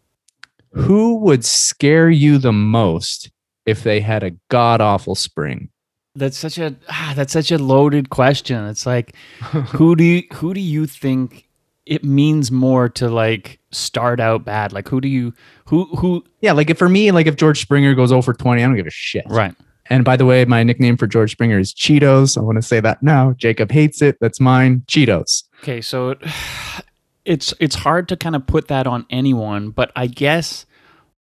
[0.72, 3.30] Who would scare you the most
[3.66, 5.68] if they had a god awful spring?
[6.18, 8.66] That's such a ah, that's such a loaded question.
[8.66, 11.48] It's like who do you who do you think
[11.86, 14.72] it means more to like start out bad?
[14.72, 15.32] Like who do you
[15.66, 18.66] who who Yeah, like if for me, like if George Springer goes over 20, I
[18.66, 19.24] don't give a shit.
[19.28, 19.54] right.
[19.90, 22.36] And by the way, my nickname for George Springer is Cheetos.
[22.36, 23.32] I want to say that now.
[23.38, 24.18] Jacob hates it.
[24.20, 24.82] That's mine.
[24.86, 25.44] Cheetos.
[25.62, 26.18] Okay, so it,
[27.24, 30.66] it's it's hard to kind of put that on anyone, but I guess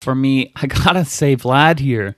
[0.01, 2.17] for me, I gotta say Vlad here.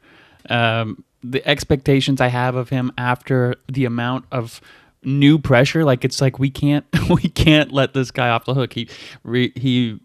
[0.49, 4.61] Um, the expectations I have of him after the amount of
[5.03, 5.85] new pressure.
[5.85, 8.73] Like it's like we can't we can't let this guy off the hook.
[8.73, 8.89] He
[9.23, 10.01] re, he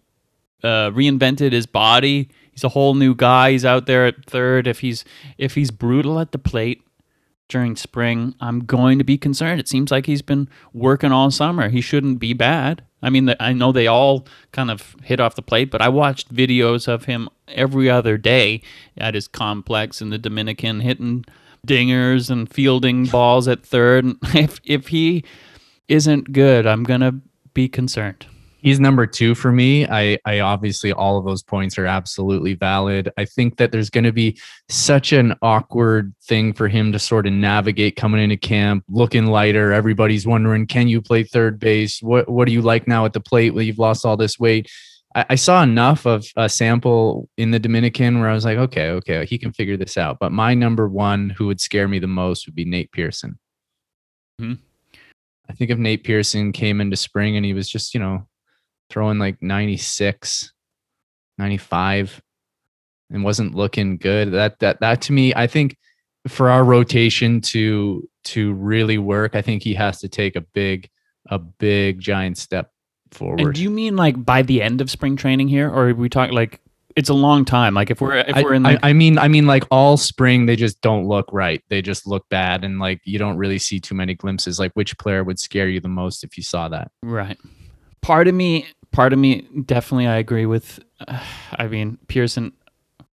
[0.62, 2.28] uh, reinvented his body.
[2.50, 3.52] He's a whole new guy.
[3.52, 4.66] He's out there at third.
[4.66, 5.04] If he's
[5.38, 6.82] if he's brutal at the plate
[7.48, 9.60] during spring, I'm going to be concerned.
[9.60, 11.68] It seems like he's been working all summer.
[11.68, 12.82] He shouldn't be bad.
[13.02, 16.34] I mean, I know they all kind of hit off the plate, but I watched
[16.34, 18.62] videos of him every other day
[18.96, 21.24] at his complex in the Dominican hitting
[21.66, 24.06] dingers and fielding balls at third.
[24.34, 25.24] If if he
[25.88, 27.20] isn't good, I'm gonna
[27.52, 28.26] be concerned.
[28.64, 29.86] He's number two for me.
[29.86, 33.12] I, I obviously all of those points are absolutely valid.
[33.18, 37.26] I think that there's going to be such an awkward thing for him to sort
[37.26, 39.70] of navigate coming into camp, looking lighter.
[39.70, 42.00] Everybody's wondering, can you play third base?
[42.00, 43.52] What what do you like now at the plate?
[43.52, 44.70] Well, you've lost all this weight.
[45.14, 48.90] I, I saw enough of a sample in the Dominican where I was like, okay,
[48.90, 50.18] okay, he can figure this out.
[50.18, 53.38] But my number one, who would scare me the most, would be Nate Pearson.
[54.40, 54.54] Mm-hmm.
[55.48, 58.26] I think if Nate Pearson came into spring and he was just, you know,
[58.90, 60.52] throwing like 96,
[61.38, 62.22] 95
[63.10, 64.32] and wasn't looking good.
[64.32, 65.76] That that that to me, I think
[66.28, 70.88] for our rotation to to really work, I think he has to take a big
[71.28, 72.70] a big giant step
[73.14, 73.40] forward.
[73.40, 76.08] And do you mean like by the end of spring training here, or are we
[76.08, 76.60] talking like
[76.96, 77.74] it's a long time?
[77.74, 80.46] Like if we're if we're in the I, I mean I mean like all spring
[80.46, 81.62] they just don't look right.
[81.68, 84.58] They just look bad, and like you don't really see too many glimpses.
[84.58, 86.90] Like which player would scare you the most if you saw that?
[87.02, 87.38] Right.
[88.00, 90.80] Part of me, part of me, definitely I agree with.
[91.06, 91.20] Uh,
[91.58, 92.52] I mean Pearson,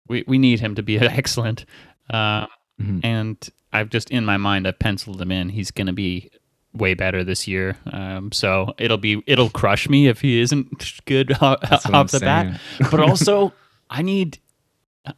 [0.08, 1.64] we we need him to be excellent,
[2.10, 2.46] uh,
[2.80, 3.00] mm-hmm.
[3.02, 5.48] and I've just in my mind I've penciled him in.
[5.48, 6.30] He's going to be
[6.72, 7.76] way better this year.
[7.92, 12.52] Um, so it'll be it'll crush me if he isn't good off, off the saying.
[12.52, 12.61] bat.
[12.90, 13.52] But also,
[13.88, 14.38] I need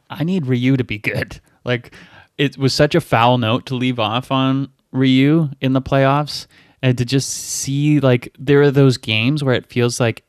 [0.09, 1.39] I need Ryu to be good.
[1.63, 1.93] Like
[2.37, 6.47] it was such a foul note to leave off on Ryu in the playoffs,
[6.81, 10.23] and to just see like there are those games where it feels like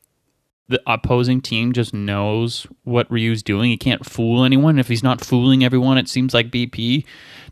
[0.67, 3.69] the opposing team just knows what Ryu's doing.
[3.69, 4.79] He can't fool anyone.
[4.79, 7.05] If he's not fooling everyone, it seems like BP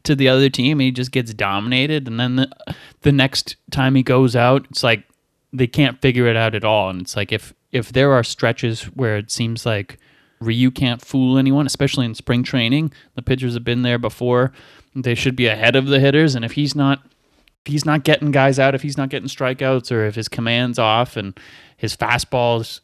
[0.04, 0.80] to the other team.
[0.80, 5.04] He just gets dominated, and then the the next time he goes out, it's like
[5.52, 6.90] they can't figure it out at all.
[6.90, 10.00] And it's like if if there are stretches where it seems like
[10.40, 14.52] Ryu can't fool anyone, especially in spring training, the pitchers have been there before.
[14.96, 17.04] They should be ahead of the hitters, and if he's not
[17.66, 20.78] if he's not getting guys out, if he's not getting strikeouts, or if his command's
[20.78, 21.40] off and
[21.78, 22.82] his fastball's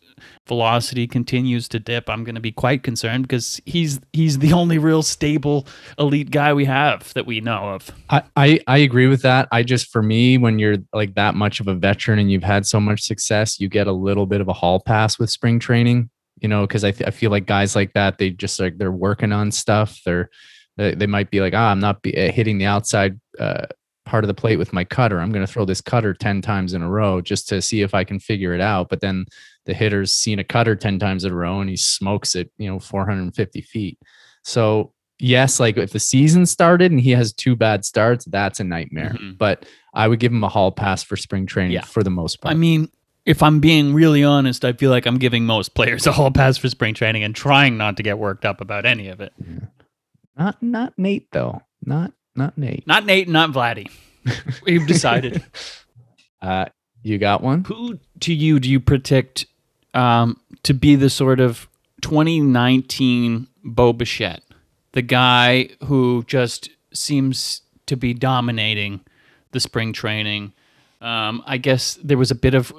[0.48, 4.78] velocity continues to dip, I'm going to be quite concerned because he's he's the only
[4.78, 7.92] real stable elite guy we have that we know of.
[8.10, 9.50] I, I, I agree with that.
[9.52, 12.66] I just for me, when you're like that much of a veteran and you've had
[12.66, 16.10] so much success, you get a little bit of a hall pass with spring training.
[16.40, 18.94] You know, because I, th- I feel like guys like that, they just like they're
[18.94, 20.00] working on stuff.
[20.06, 20.30] They're
[20.78, 23.66] they might be like, ah, I'm not be, uh, hitting the outside uh,
[24.10, 25.22] part of the plate with my cutter.
[25.22, 27.94] I'm going to throw this cutter 10 times in a row just to see if
[27.94, 28.90] I can figure it out.
[28.90, 29.26] But then
[29.66, 32.68] the hitter's seen a cutter 10 times in a row and he smokes it, you
[32.68, 34.00] know, 450 feet.
[34.44, 38.64] So, yes, like if the season started and he has two bad starts, that's a
[38.64, 39.12] nightmare.
[39.12, 39.34] Mm-hmm.
[39.34, 41.86] But I would give him a hall pass for spring training yeah.
[41.86, 42.52] for the most part.
[42.52, 42.90] I mean,
[43.26, 46.58] if I'm being really honest, I feel like I'm giving most players a hall pass
[46.58, 49.34] for spring training and trying not to get worked up about any of it.
[49.38, 49.68] Yeah.
[50.36, 51.62] Not not Nate though.
[51.86, 52.88] Not not Nate.
[52.88, 53.92] Not Nate, not Vladdy.
[54.64, 55.44] We've decided.
[56.42, 56.66] uh,
[57.04, 57.66] you got one?
[57.66, 59.46] Who to you do you predict
[59.94, 61.68] um, to be the sort of
[62.02, 64.42] 2019 Bo Bichette,
[64.94, 69.02] the guy who just seems to be dominating
[69.52, 70.54] the spring training?
[71.02, 72.74] Um, I guess there was a bit of.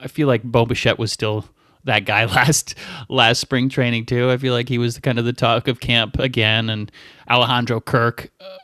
[0.00, 1.44] I feel like Bo Bichette was still
[1.84, 2.74] that guy last
[3.08, 4.30] last spring training too.
[4.30, 6.90] I feel like he was kind of the talk of camp again, and
[7.28, 8.57] Alejandro Kirk uh,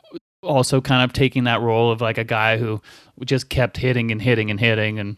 [0.45, 2.81] also kind of taking that role of like a guy who
[3.25, 5.17] just kept hitting and hitting and hitting and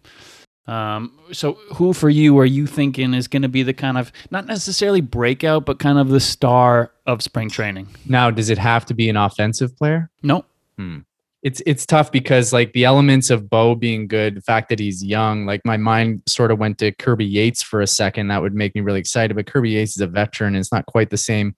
[0.67, 4.11] um, so who for you are you thinking is going to be the kind of
[4.31, 7.87] not necessarily breakout but kind of the star of spring training?
[8.05, 10.09] Now does it have to be an offensive player?
[10.21, 10.43] No.
[10.77, 10.99] Hmm.
[11.41, 15.03] it's it's tough because like the elements of bo being good the fact that he's
[15.03, 18.27] young like my mind sort of went to kirby yates for a second.
[18.27, 20.85] That would make me really excited but kirby yates is a veteran and it's not
[20.85, 21.55] quite the same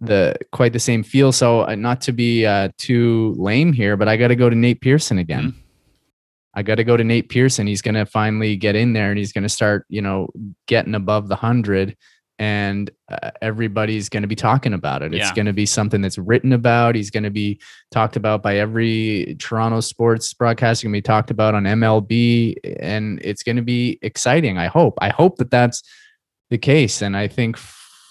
[0.00, 1.32] the quite the same feel.
[1.32, 4.56] So uh, not to be uh, too lame here, but I got to go to
[4.56, 5.50] Nate Pearson again.
[5.50, 5.60] Mm-hmm.
[6.54, 7.66] I got to go to Nate Pearson.
[7.66, 10.28] He's going to finally get in there and he's going to start, you know,
[10.66, 11.96] getting above the hundred,
[12.38, 15.14] and uh, everybody's going to be talking about it.
[15.14, 16.94] It's going to be something that's written about.
[16.94, 20.82] He's going to be talked about by every Toronto sports broadcast.
[20.82, 24.58] Going to be talked about on MLB, and it's going to be exciting.
[24.58, 24.98] I hope.
[25.00, 25.82] I hope that that's
[26.50, 27.56] the case, and I think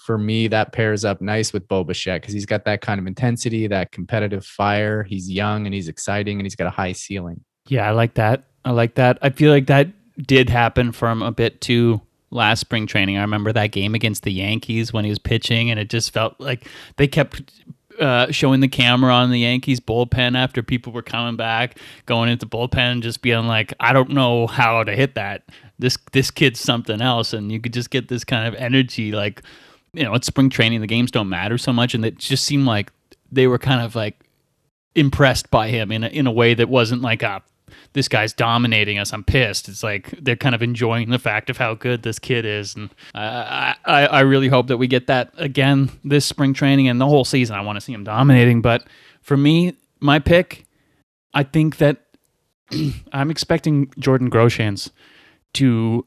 [0.06, 3.08] for me, that pairs up nice with Bo Bichette because he's got that kind of
[3.08, 5.02] intensity, that competitive fire.
[5.02, 7.44] He's young and he's exciting and he's got a high ceiling.
[7.66, 8.44] Yeah, I like that.
[8.64, 9.18] I like that.
[9.20, 13.18] I feel like that did happen from a bit too last spring training.
[13.18, 16.36] I remember that game against the Yankees when he was pitching, and it just felt
[16.38, 17.42] like they kept
[18.00, 22.46] uh, showing the camera on the Yankees bullpen after people were coming back, going into
[22.46, 25.42] bullpen, and just being like, "I don't know how to hit that.
[25.78, 29.42] This this kid's something else." And you could just get this kind of energy, like
[29.96, 30.80] you know, it's spring training.
[30.80, 32.92] The games don't matter so much, and it just seemed like
[33.32, 34.18] they were kind of like
[34.94, 37.42] impressed by him in a, in a way that wasn't like a
[37.92, 39.12] this guy's dominating us.
[39.12, 39.68] I'm pissed.
[39.68, 42.90] It's like they're kind of enjoying the fact of how good this kid is, and
[43.14, 47.24] I, I really hope that we get that again this spring training and the whole
[47.24, 47.56] season.
[47.56, 48.60] I want to see him dominating.
[48.60, 48.86] But
[49.22, 50.66] for me, my pick,
[51.34, 52.02] I think that
[53.12, 54.90] I'm expecting Jordan Groshans
[55.54, 56.04] to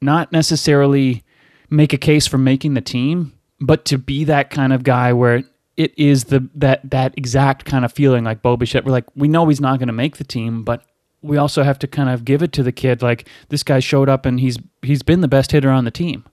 [0.00, 1.22] not necessarily
[1.70, 5.44] make a case for making the team, but to be that kind of guy where
[5.76, 8.84] it is the that that exact kind of feeling like Bo Bichette.
[8.84, 10.82] We're like, we know he's not going to make the team, but
[11.22, 13.02] we also have to kind of give it to the kid.
[13.02, 16.24] Like this guy showed up and he's he's been the best hitter on the team.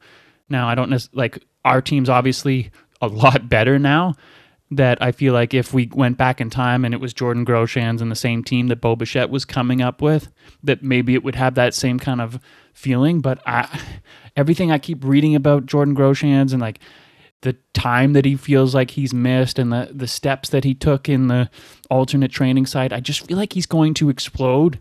[0.50, 2.72] Now I don't like our team's obviously
[3.02, 4.16] a lot better now.
[4.70, 8.02] That I feel like if we went back in time and it was Jordan Groshans
[8.02, 10.30] and the same team that Bo Bichette was coming up with,
[10.62, 12.38] that maybe it would have that same kind of
[12.74, 13.22] feeling.
[13.22, 13.80] But I,
[14.36, 16.80] everything I keep reading about Jordan Groshans and like
[17.42, 21.08] the time that he feels like he's missed and the the steps that he took
[21.08, 21.50] in the
[21.90, 24.80] alternate training site, I just feel like he's going to explode.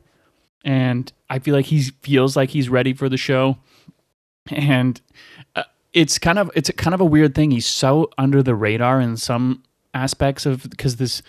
[0.65, 3.59] And I feel like he feels like he's ready for the show.
[4.49, 5.01] And
[5.55, 7.53] uh, it's kind of it's kind of a weird thing.
[7.53, 9.63] He's so under the radar in some
[9.97, 11.23] aspects of because this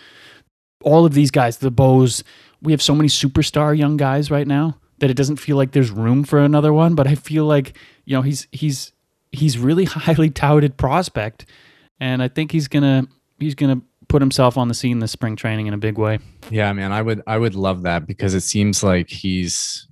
[0.84, 2.24] all of these guys, the Bows,
[2.62, 5.92] we have so many superstar young guys right now that it doesn't feel like there's
[5.92, 6.96] room for another one.
[6.96, 8.92] But I feel like you know he's he's
[9.32, 11.46] he's really highly touted prospect,
[12.00, 13.08] and I think he's gonna
[13.40, 16.20] he's gonna put himself on the scene this spring training in a big way.
[16.50, 19.87] Yeah, man, I would I would love that because it seems like he's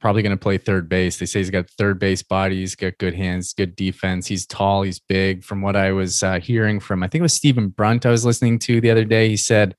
[0.00, 1.18] probably going to play third base.
[1.18, 4.26] They say he's got third base body, he's got good hands, good defense.
[4.26, 5.44] He's tall, he's big.
[5.44, 8.24] From what I was uh, hearing from, I think it was Stephen Brunt I was
[8.24, 9.28] listening to the other day.
[9.28, 9.76] He said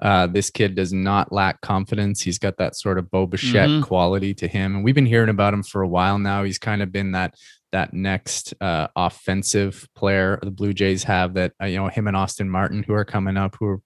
[0.00, 2.20] uh, this kid does not lack confidence.
[2.20, 3.82] He's got that sort of Bo Bichette mm-hmm.
[3.82, 6.44] quality to him, and we've been hearing about him for a while now.
[6.44, 7.34] He's kind of been that
[7.70, 12.16] that next uh, offensive player the Blue Jays have that uh, you know him and
[12.16, 13.80] Austin Martin who are coming up who are,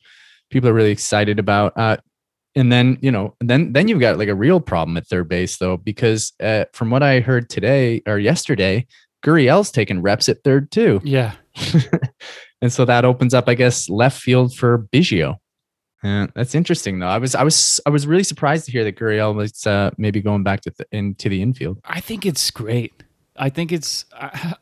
[0.50, 1.72] people are really excited about.
[1.76, 1.98] Uh,
[2.56, 5.58] and then you know then then you've got like a real problem at third base
[5.58, 8.86] though because uh, from what I heard today or yesterday,
[9.24, 11.00] Gurriel's taking reps at third too.
[11.04, 11.34] Yeah,
[12.62, 15.36] and so that opens up I guess left field for Biggio.
[16.02, 17.08] Yeah, that's interesting though.
[17.08, 20.20] I was I was I was really surprised to hear that Gurriel was uh, maybe
[20.20, 21.78] going back to the, into the infield.
[21.84, 23.02] I think it's great.
[23.36, 24.54] I think it's I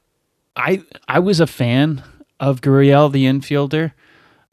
[0.56, 2.02] I, I was a fan
[2.40, 3.92] of Gurriel, the infielder.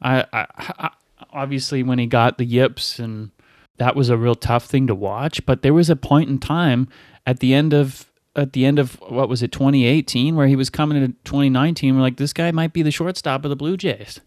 [0.02, 0.90] I, I, I,
[1.34, 3.32] obviously when he got the yips and
[3.78, 5.46] that was a real tough thing to watch.
[5.46, 6.88] But there was a point in time
[7.26, 10.70] at the end of at the end of what was it 2018 where he was
[10.70, 11.96] coming into 2019.
[11.96, 14.22] We're like this guy might be the shortstop of the Blue Jays.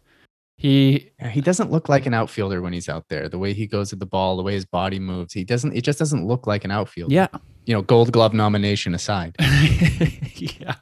[0.57, 3.29] He he doesn't look like an outfielder when he's out there.
[3.29, 5.73] The way he goes at the ball, the way his body moves, he doesn't.
[5.73, 7.13] It just doesn't look like an outfielder.
[7.13, 7.27] Yeah,
[7.67, 9.35] you know, Gold Glove nomination aside.
[9.41, 10.75] yeah,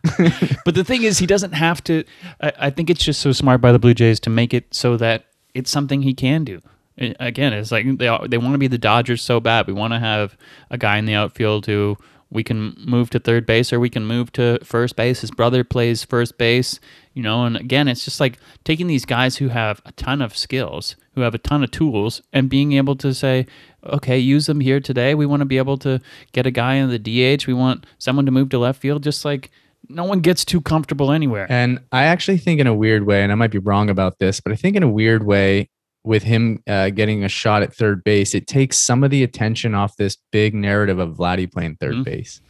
[0.65, 2.05] but the thing is, he doesn't have to.
[2.41, 4.99] I, I think it's just so smart by the Blue Jays to make it so
[4.99, 5.25] that
[5.55, 6.61] it's something he can do.
[6.99, 9.67] Again, it's like they they want to be the Dodgers so bad.
[9.67, 10.37] We want to have
[10.71, 11.97] a guy in the outfield who
[12.33, 15.21] we can move to third base or we can move to first base.
[15.21, 16.81] His brother plays first base,
[17.13, 20.37] you know, and again, it's just like taking these guys who have a ton of
[20.37, 23.47] skills, who have a ton of tools, and being able to say,
[23.85, 25.15] okay, use them here today.
[25.15, 26.01] We want to be able to
[26.33, 27.47] get a guy in the DH.
[27.47, 29.51] We want someone to move to left field, just like
[29.89, 31.47] no one gets too comfortable anywhere.
[31.51, 34.41] And I actually think, in a weird way, and I might be wrong about this,
[34.41, 35.69] but I think in a weird way,
[36.05, 39.75] with him uh, getting a shot at third base, it takes some of the attention
[39.75, 42.03] off this big narrative of Vladdy playing 3rd mm-hmm.
[42.03, 42.41] base.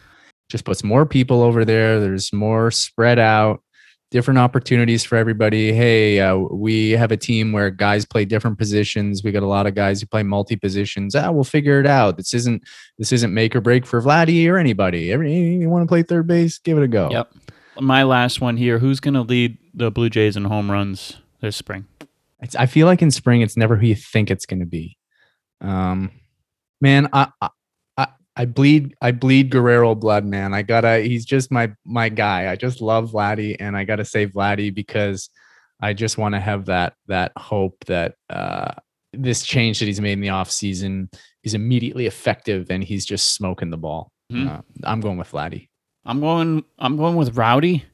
[0.48, 2.00] Just puts more people over there.
[2.00, 3.62] There's more spread out,
[4.12, 5.72] different opportunities for everybody.
[5.72, 9.24] Hey, uh, we have a team where guys play different positions.
[9.24, 11.16] We got a lot of guys who play multi positions.
[11.16, 12.18] Ah, we'll figure it out.
[12.18, 12.62] This isn't
[12.98, 15.10] this isn't make or break for Vladdy or anybody.
[15.10, 16.58] Every, you want to play third base?
[16.58, 17.08] Give it a go.
[17.10, 17.32] Yep.
[17.80, 18.78] My last one here.
[18.78, 21.86] Who's going to lead the Blue Jays in home runs this spring?
[22.40, 24.98] It's, I feel like in spring, it's never who you think it's going to be.
[25.62, 26.10] Um,
[26.80, 27.28] man, I,
[28.36, 30.54] I, bleed, I bleed Guerrero blood, man.
[30.54, 32.50] I gotta, he's just my, my guy.
[32.50, 35.28] I just love Vladdy and I gotta say Vladdy because
[35.80, 38.72] I just want to have that, that hope that, uh,
[39.12, 41.10] this change that he's made in the off season
[41.44, 44.10] is immediately effective and he's just smoking the ball.
[44.32, 44.48] Mm-hmm.
[44.48, 45.68] Uh, I'm going with Vladdy.
[46.04, 47.84] I'm going, I'm going with Rowdy.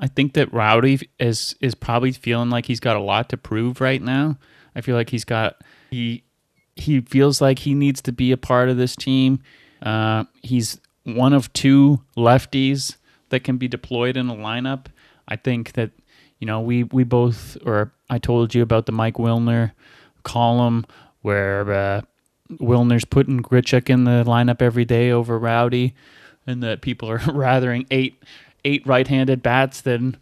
[0.00, 3.80] I think that Rowdy is is probably feeling like he's got a lot to prove
[3.80, 4.38] right now.
[4.74, 5.56] I feel like he's got
[5.90, 6.22] he
[6.76, 9.40] he feels like he needs to be a part of this team.
[9.82, 12.96] Uh, he's one of two lefties
[13.30, 14.86] that can be deployed in a lineup.
[15.26, 15.90] I think that
[16.38, 19.72] you know we we both or I told you about the Mike Wilner
[20.22, 20.86] column
[21.22, 22.00] where uh,
[22.52, 25.94] Wilner's putting Grichuk in the lineup every day over Rowdy,
[26.46, 28.22] and that people are rathering eight
[28.64, 30.16] eight right-handed bats than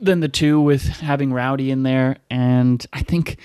[0.00, 2.16] than the two with having Rowdy in there.
[2.30, 3.38] And I think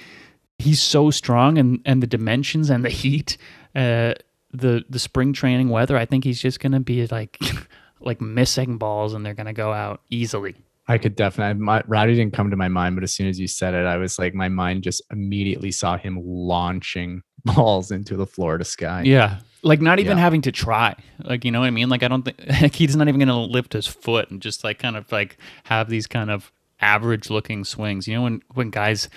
[0.57, 3.37] he's so strong, and and the dimensions and the heat,
[3.75, 4.13] uh,
[4.53, 5.97] the the spring training weather.
[5.97, 7.37] I think he's just gonna be like
[7.99, 10.55] like missing balls, and they're gonna go out easily.
[10.87, 11.61] I could definitely.
[11.61, 13.97] My, Rowdy didn't come to my mind, but as soon as you said it, I
[13.97, 19.03] was like, my mind just immediately saw him launching balls into the Florida sky.
[19.03, 19.37] Yeah.
[19.63, 20.23] Like not even Yeah.
[20.23, 20.95] having to try.
[21.23, 21.87] Like you know what I mean?
[21.89, 24.79] Like I don't think like he's not even gonna lift his foot and just like
[24.79, 28.07] kind of like have these kind of average looking swings.
[28.07, 29.07] You know when when guys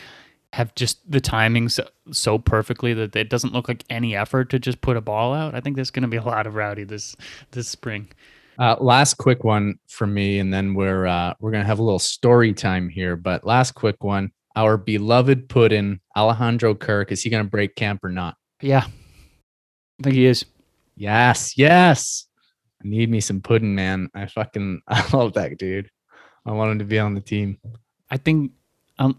[0.54, 4.58] have just the timing so, so perfectly that it doesn't look like any effort to
[4.58, 5.54] just put a ball out.
[5.54, 7.16] I think there's gonna be a lot of rowdy this
[7.50, 8.08] this spring.
[8.56, 11.98] Uh, last quick one from me, and then we're uh, we're gonna have a little
[11.98, 13.16] story time here.
[13.16, 18.10] But last quick one, our beloved Puddin, Alejandro Kirk, is he gonna break camp or
[18.10, 18.36] not?
[18.62, 18.84] Yeah.
[19.98, 20.44] I think he is.
[20.96, 22.26] Yes, yes.
[22.84, 24.08] I need me some pudding, man.
[24.14, 25.90] I fucking I love that dude.
[26.46, 27.58] I want him to be on the team.
[28.08, 28.52] I think.
[29.00, 29.18] Um,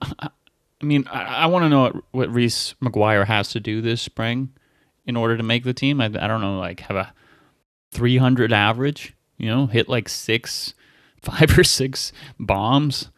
[0.85, 4.03] I mean, I, I want to know what, what Reese McGuire has to do this
[4.03, 4.49] spring
[5.07, 5.99] in order to make the team.
[5.99, 7.11] I, I don't know, like have a
[7.91, 9.15] 300 average.
[9.37, 10.75] You know, hit like six,
[11.21, 13.09] five or six bombs.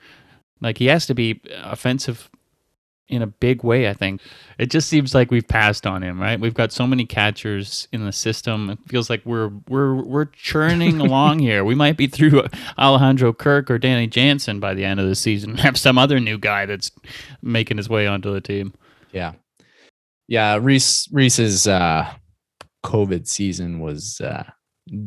[0.62, 2.30] Like he has to be offensive
[3.10, 3.90] in a big way.
[3.90, 4.22] I think
[4.58, 6.20] it just seems like we've passed on him.
[6.22, 6.40] Right?
[6.40, 8.70] We've got so many catchers in the system.
[8.70, 11.64] It feels like we're we're we're churning along here.
[11.64, 12.46] We might be through
[12.78, 15.52] Alejandro Kirk or Danny Jansen by the end of the season.
[15.52, 16.92] and Have some other new guy that's
[17.42, 18.74] making his way onto the team.
[19.12, 19.34] Yeah.
[20.28, 22.12] Yeah, Reese Reese's uh
[22.86, 24.44] COVID season was uh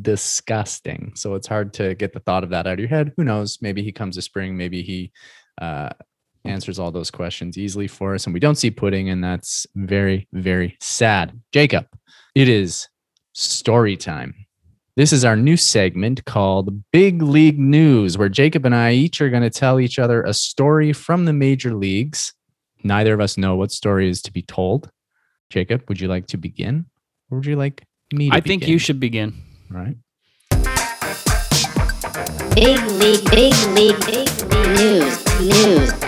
[0.02, 1.12] disgusting.
[1.14, 3.12] So it's hard to get the thought of that out of your head.
[3.16, 3.58] Who knows?
[3.60, 5.12] Maybe he comes to spring, maybe he
[5.60, 5.90] uh
[6.44, 6.50] Hmm.
[6.50, 10.26] answers all those questions easily for us and we don't see pudding and that's very
[10.32, 11.38] very sad.
[11.52, 11.86] Jacob,
[12.34, 12.88] it is
[13.34, 14.34] story time.
[14.96, 19.30] This is our new segment called Big League News, where Jacob and I each are
[19.30, 22.34] going to tell each other a story from the major leagues.
[22.82, 24.90] Neither of us know what story is to be told.
[25.48, 26.86] Jacob, would you like to begin?
[27.30, 28.72] Or would you like me to I think begin?
[28.72, 29.34] you should begin.
[29.72, 29.96] All right.
[32.54, 35.99] Big league, big league, big league news, news, news.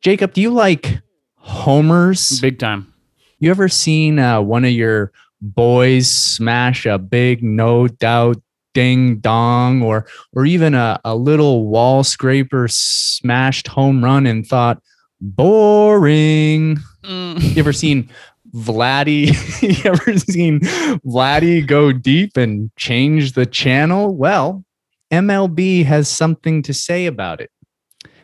[0.00, 1.00] Jacob, do you like
[1.36, 2.40] homers?
[2.40, 2.92] Big time.
[3.40, 8.40] You ever seen uh, one of your boys smash a big no doubt
[8.74, 14.80] ding dong or or even a, a little wall scraper smashed home run and thought
[15.20, 16.78] boring?
[17.02, 18.08] You ever seen
[18.54, 19.32] Vladdy?
[19.84, 20.60] you ever seen
[21.04, 24.14] Vladdy go deep and change the channel?
[24.14, 24.64] Well,
[25.10, 27.50] MLB has something to say about it.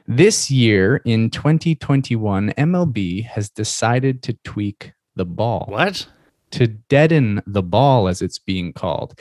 [0.07, 6.07] This year in 2021, MLB has decided to tweak the ball What?
[6.51, 9.19] to deaden the ball, as it's being called.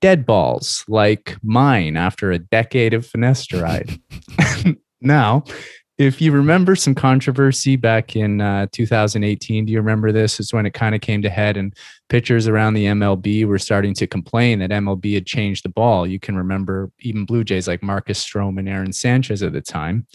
[0.00, 4.00] Dead balls like mine after a decade of finasteride.
[5.02, 5.44] now,
[5.98, 10.40] if you remember some controversy back in uh, 2018, do you remember this?
[10.40, 11.74] It's when it kind of came to head, and
[12.08, 16.06] pitchers around the MLB were starting to complain that MLB had changed the ball.
[16.06, 20.06] You can remember even Blue Jays like Marcus Stroman and Aaron Sanchez at the time.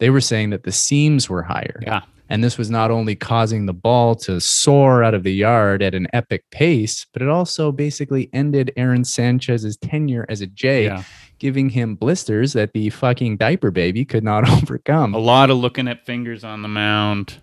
[0.00, 1.80] They were saying that the seams were higher.
[1.82, 2.02] Yeah.
[2.30, 5.94] And this was not only causing the ball to soar out of the yard at
[5.94, 11.02] an epic pace, but it also basically ended Aaron Sanchez's tenure as a J, Yeah.
[11.38, 15.14] Giving him blisters that the fucking diaper baby could not overcome.
[15.14, 17.40] A lot of looking at fingers on the mound.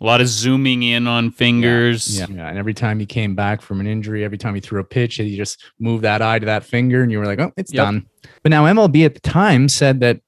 [0.00, 2.18] A lot of zooming in on fingers.
[2.18, 2.26] Yeah.
[2.30, 2.48] yeah.
[2.48, 5.16] And every time he came back from an injury, every time he threw a pitch,
[5.16, 7.84] he just moved that eye to that finger and you were like, oh, it's Yep.
[7.84, 8.06] done.
[8.42, 10.20] But now MLB at the time said that,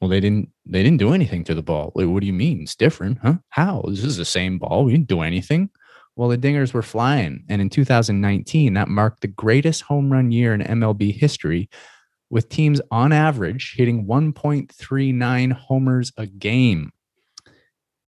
[0.00, 1.92] well, they didn't they didn't do anything to the ball.
[1.94, 2.62] Like, what do you mean?
[2.62, 3.34] It's different, huh?
[3.50, 3.82] How?
[3.88, 4.84] This is the same ball.
[4.84, 5.68] We didn't do anything.
[6.16, 7.44] Well, the dingers were flying.
[7.48, 11.68] And in 2019, that marked the greatest home run year in MLB history,
[12.30, 16.92] with teams on average hitting 1.39 homers a game.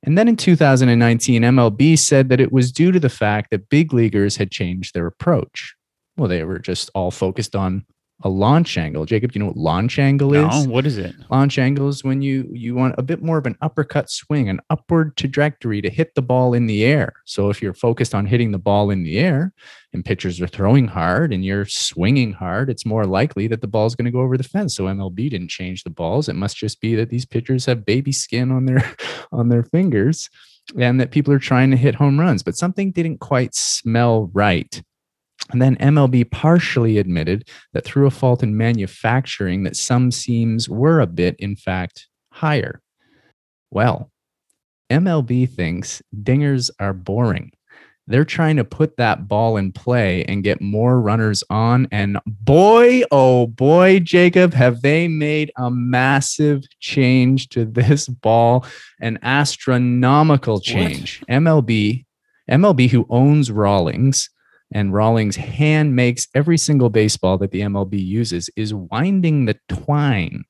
[0.03, 3.93] And then in 2019, MLB said that it was due to the fact that big
[3.93, 5.75] leaguers had changed their approach.
[6.17, 7.85] Well, they were just all focused on
[8.23, 9.07] a launch angle.
[9.07, 10.67] Jacob, do you know what launch angle is?
[10.67, 11.15] No, what is it?
[11.31, 14.61] Launch angle is when you you want a bit more of an uppercut swing, an
[14.69, 17.15] upward trajectory to hit the ball in the air.
[17.25, 19.53] So if you're focused on hitting the ball in the air
[19.93, 23.95] and pitchers are throwing hard and you're swinging hard, it's more likely that the ball's
[23.95, 24.77] going to go over the fence.
[24.77, 26.29] So MLB didn't change the balls.
[26.29, 28.95] It must just be that these pitchers have baby skin on their
[29.33, 30.29] on their fingers
[30.79, 34.83] and that people are trying to hit home runs, but something didn't quite smell right.
[35.53, 41.01] And then MLB partially admitted that through a fault in manufacturing that some seams were
[41.01, 42.81] a bit in fact higher.
[43.71, 44.11] Well,
[44.91, 47.53] MLB thinks dingers are boring.
[48.07, 51.87] They're trying to put that ball in play and get more runners on.
[51.93, 58.67] And boy, oh boy, Jacob, have they made a massive change to this ball,
[59.01, 61.23] an astronomical change.
[61.31, 62.05] MLB,
[62.51, 64.29] MLB, who owns Rawlings,
[64.73, 70.45] and Rawlings hand makes every single baseball that the MLB uses, is winding the twine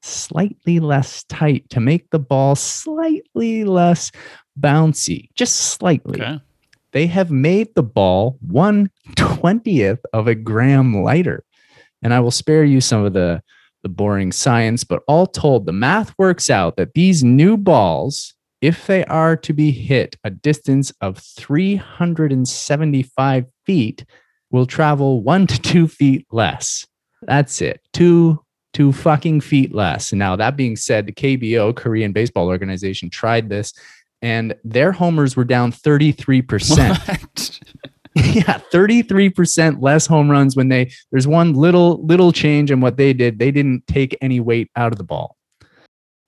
[0.00, 4.12] slightly less tight to make the ball slightly less
[4.58, 6.40] bouncy, just slightly Okay.
[6.92, 11.44] they have made the ball one twentieth of a gram lighter.
[12.00, 13.42] And I will spare you some of the,
[13.82, 18.86] the boring science, but all told, the math works out that these new balls, if
[18.86, 24.04] they are to be hit a distance of 375 feet,
[24.50, 26.84] will travel one to two feet less.
[27.22, 27.80] That's it.
[27.92, 28.42] Two
[28.74, 30.12] two fucking feet less.
[30.12, 33.72] Now, that being said, the KBO, Korean Baseball Organization, tried this
[34.22, 36.02] and their homers were down 33%.
[37.08, 37.60] What?
[38.34, 43.12] yeah, 33% less home runs when they there's one little little change in what they
[43.12, 43.38] did.
[43.38, 45.36] They didn't take any weight out of the ball.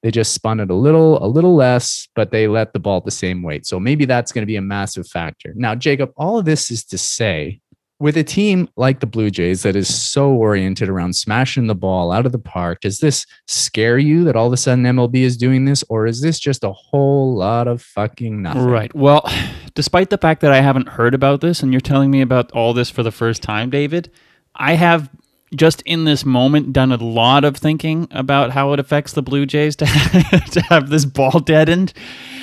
[0.02, 3.10] They just spun it a little a little less, but they let the ball the
[3.10, 3.66] same weight.
[3.66, 5.52] So maybe that's going to be a massive factor.
[5.56, 7.60] Now, Jacob, all of this is to say
[8.00, 12.10] with a team like the Blue Jays that is so oriented around smashing the ball
[12.10, 15.36] out of the park, does this scare you that all of a sudden MLB is
[15.36, 18.64] doing this, or is this just a whole lot of fucking nothing?
[18.64, 18.92] Right.
[18.94, 19.30] Well,
[19.74, 22.72] despite the fact that I haven't heard about this and you're telling me about all
[22.72, 24.10] this for the first time, David,
[24.54, 25.10] I have
[25.54, 29.46] just in this moment done a lot of thinking about how it affects the Blue
[29.46, 29.84] Jays to,
[30.50, 31.92] to have this ball deadened.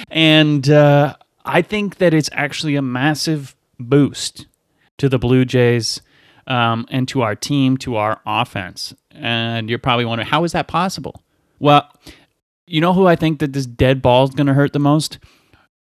[0.09, 4.47] And uh, I think that it's actually a massive boost
[4.97, 6.01] to the Blue Jays
[6.47, 8.93] um, and to our team, to our offense.
[9.11, 11.23] And you're probably wondering, how is that possible?
[11.59, 11.89] Well,
[12.65, 15.19] you know who I think that this dead ball is going to hurt the most?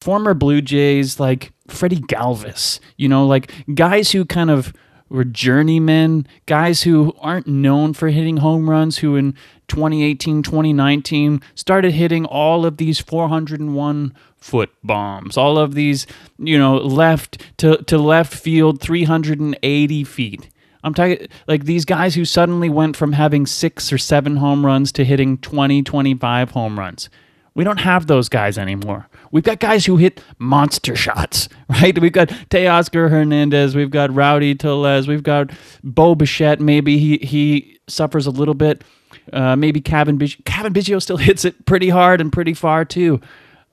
[0.01, 4.74] former Blue Jays like Freddie Galvis, you know, like guys who kind of
[5.10, 9.34] were journeymen, guys who aren't known for hitting home runs, who in
[9.68, 16.78] 2018, 2019 started hitting all of these 401 foot bombs, all of these, you know,
[16.78, 20.49] left to, to left field 380 feet.
[20.84, 24.91] I'm talking like these guys who suddenly went from having six or seven home runs
[24.93, 27.10] to hitting 20, 25 home runs.
[27.55, 29.10] We don't have those guys anymore.
[29.32, 31.97] We've got guys who hit monster shots, right?
[31.97, 35.51] We've got Teoscar Hernandez, we've got Rowdy Tellez, we've got
[35.84, 36.59] Bo Bichette.
[36.59, 38.84] Maybe he he suffers a little bit.
[39.34, 40.43] Uh, maybe Cavan Biggio.
[40.45, 43.19] Cavan Biggio still hits it pretty hard and pretty far too.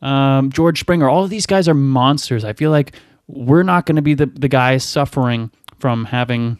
[0.02, 1.08] Um, George Springer.
[1.08, 2.44] All of these guys are monsters.
[2.44, 2.94] I feel like
[3.26, 6.58] we're not going to be the the guys suffering from having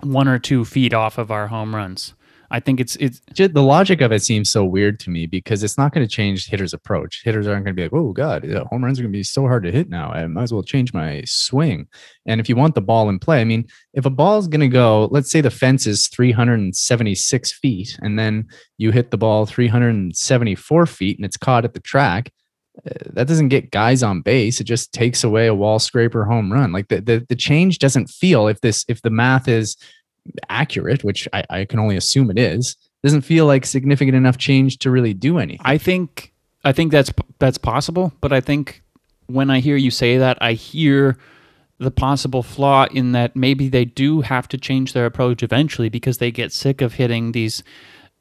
[0.00, 2.14] one or two feet off of our home runs.
[2.50, 5.76] I think it's it's the logic of it seems so weird to me because it's
[5.76, 7.22] not going to change hitters' approach.
[7.24, 9.22] Hitters aren't going to be like, "Oh God, yeah, home runs are going to be
[9.22, 10.10] so hard to hit now.
[10.10, 11.88] I might as well change my swing."
[12.26, 14.60] And if you want the ball in play, I mean, if a ball is going
[14.60, 18.46] to go, let's say the fence is 376 feet, and then
[18.78, 22.30] you hit the ball 374 feet, and it's caught at the track.
[22.86, 24.60] uh, That doesn't get guys on base.
[24.60, 26.72] It just takes away a wall scraper home run.
[26.72, 29.76] Like the, the the change doesn't feel if this if the math is
[30.48, 34.78] accurate, which I, I can only assume it is, doesn't feel like significant enough change
[34.78, 35.60] to really do anything.
[35.64, 36.32] I think
[36.64, 38.82] I think that's that's possible, but I think
[39.26, 41.18] when I hear you say that, I hear
[41.78, 46.18] the possible flaw in that maybe they do have to change their approach eventually because
[46.18, 47.62] they get sick of hitting these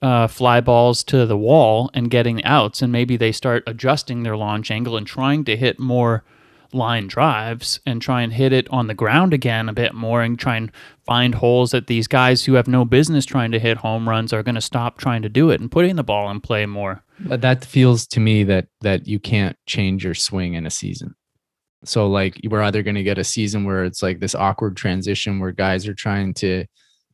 [0.01, 4.37] uh, fly balls to the wall and getting outs, and maybe they start adjusting their
[4.37, 6.23] launch angle and trying to hit more
[6.75, 10.37] line drives and try and hit it on the ground again a bit more and
[10.37, 10.71] try and
[11.05, 14.43] find holes that these guys who have no business trying to hit home runs are
[14.43, 17.03] going to stop trying to do it and putting the ball in play more.
[17.19, 21.15] But that feels to me that that you can't change your swing in a season.
[21.85, 25.39] So like we're either going to get a season where it's like this awkward transition
[25.39, 26.65] where guys are trying to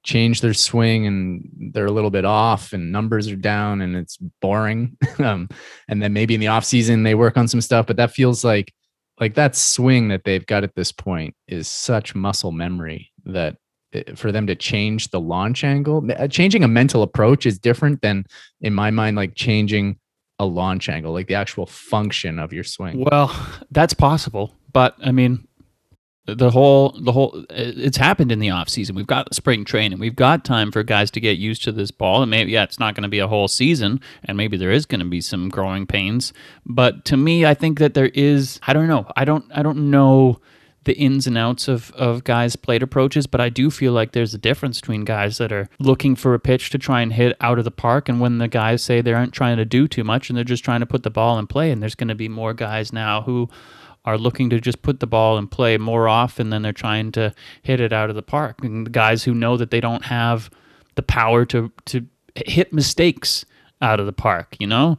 [0.03, 4.17] change their swing and they're a little bit off and numbers are down and it's
[4.41, 4.97] boring.
[5.19, 5.47] um,
[5.87, 8.43] and then maybe in the off season they work on some stuff, but that feels
[8.43, 8.73] like
[9.21, 13.55] like that swing that they've got at this point is such muscle memory that
[13.95, 16.03] uh, for them to change the launch angle.
[16.17, 18.25] Uh, Changing a mental approach is different than,
[18.61, 19.99] in my mind, like changing
[20.39, 23.05] a launch angle, like the actual function of your swing.
[23.11, 23.33] Well,
[23.69, 25.47] that's possible, but I mean,
[26.25, 28.95] the whole the whole it's happened in the off season.
[28.95, 29.99] We've got spring training.
[29.99, 32.21] We've got time for guys to get used to this ball.
[32.21, 34.85] And maybe yeah, it's not going to be a whole season, and maybe there is
[34.85, 36.31] going to be some growing pains.
[36.65, 38.59] But to me, I think that there is.
[38.67, 39.11] I don't know.
[39.15, 39.45] I don't.
[39.53, 40.39] I don't know
[40.83, 44.33] the ins and outs of, of guys' plate approaches, but I do feel like there's
[44.33, 47.59] a difference between guys that are looking for a pitch to try and hit out
[47.59, 50.29] of the park and when the guys say they aren't trying to do too much
[50.29, 51.69] and they're just trying to put the ball in play.
[51.69, 53.47] And there's going to be more guys now who
[54.05, 57.33] are looking to just put the ball in play more often than they're trying to
[57.61, 58.63] hit it out of the park.
[58.63, 60.49] And the guys who know that they don't have
[60.95, 63.45] the power to to hit mistakes
[63.81, 64.97] out of the park, you know?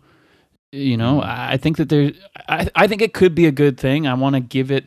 [0.71, 1.25] You know, mm.
[1.25, 2.13] I think that there
[2.49, 4.07] I, I think it could be a good thing.
[4.07, 4.85] I want to give it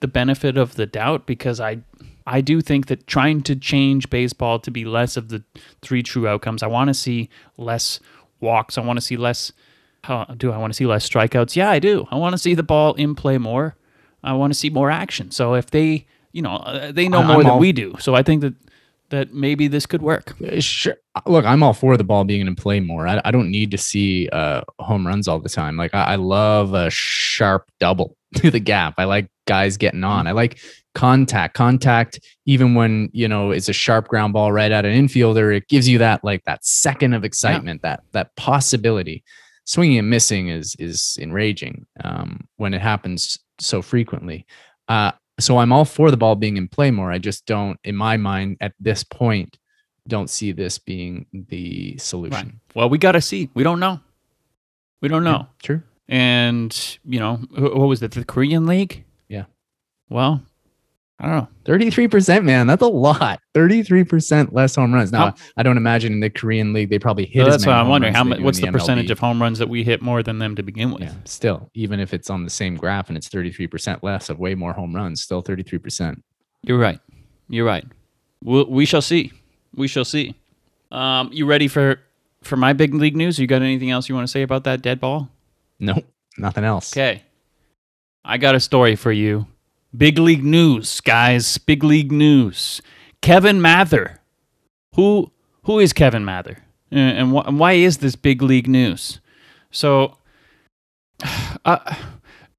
[0.00, 1.78] the benefit of the doubt because I
[2.26, 5.42] I do think that trying to change baseball to be less of the
[5.80, 6.62] three true outcomes.
[6.62, 8.00] I want to see less
[8.40, 8.76] walks.
[8.76, 9.52] I want to see less
[10.04, 11.56] how do I want to see less strikeouts?
[11.56, 12.06] Yeah, I do.
[12.10, 13.76] I want to see the ball in play more.
[14.22, 15.30] I want to see more action.
[15.30, 17.94] So if they, you know, uh, they know more I'm than all- we do.
[17.98, 18.54] So I think that
[19.10, 20.34] that maybe this could work.
[20.42, 20.96] Uh, Sure.
[21.26, 23.06] Look, I'm all for the ball being in play more.
[23.06, 25.76] I, I don't need to see uh, home runs all the time.
[25.76, 28.94] Like I, I love a sharp double to the gap.
[28.98, 30.26] I like guys getting on.
[30.26, 30.58] I like
[30.94, 31.54] contact.
[31.54, 35.68] Contact, even when you know it's a sharp ground ball right at an infielder, it
[35.68, 39.22] gives you that like that second of excitement, that that possibility.
[39.64, 44.46] Swinging and missing is is enraging um, when it happens so frequently.
[44.88, 47.10] Uh, so I'm all for the ball being in play more.
[47.10, 49.58] I just don't, in my mind, at this point,
[50.06, 52.46] don't see this being the solution.
[52.46, 52.54] Right.
[52.74, 53.48] Well, we got to see.
[53.54, 54.00] We don't know.
[55.00, 55.38] We don't know.
[55.38, 55.82] Yeah, true.
[56.08, 58.12] And, you know, what was it?
[58.12, 59.04] The Korean League?
[59.28, 59.44] Yeah.
[60.10, 60.42] Well,
[61.20, 61.48] I don't know.
[61.64, 62.66] 33%, man.
[62.66, 63.40] That's a lot.
[63.54, 65.12] 33% less home runs.
[65.12, 67.74] Now, I don't imagine in the Korean league they probably hit So as that's why
[67.74, 68.40] I'm wondering how much.
[68.40, 71.02] What's the percentage of home runs that we hit more than them to begin with?
[71.02, 74.54] Yeah, still, even if it's on the same graph and it's 33% less of way
[74.54, 76.20] more home runs, still 33%.
[76.62, 76.98] You're right.
[77.48, 77.84] You're right.
[78.42, 79.32] We'll, we shall see.
[79.74, 80.34] We shall see.
[80.90, 82.00] Um, you ready for
[82.42, 83.38] for my big league news?
[83.38, 85.30] You got anything else you want to say about that dead ball?
[85.78, 86.04] Nope,
[86.38, 86.92] nothing else.
[86.92, 87.22] Okay.
[88.24, 89.46] I got a story for you.
[89.96, 91.58] Big league news, guys.
[91.58, 92.82] Big league news.
[93.22, 94.18] Kevin Mather.
[94.94, 95.30] Who
[95.64, 96.58] who is Kevin Mather?
[96.92, 99.20] Uh, And, wh- and why is this big league news?
[99.70, 100.16] So
[101.64, 101.94] uh,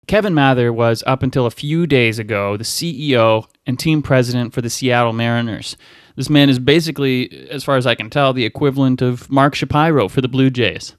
[0.07, 4.61] Kevin Mather was up until a few days ago the CEO and team president for
[4.61, 5.77] the Seattle Mariners.
[6.15, 10.07] This man is basically, as far as I can tell, the equivalent of Mark Shapiro
[10.07, 10.95] for the Blue Jays.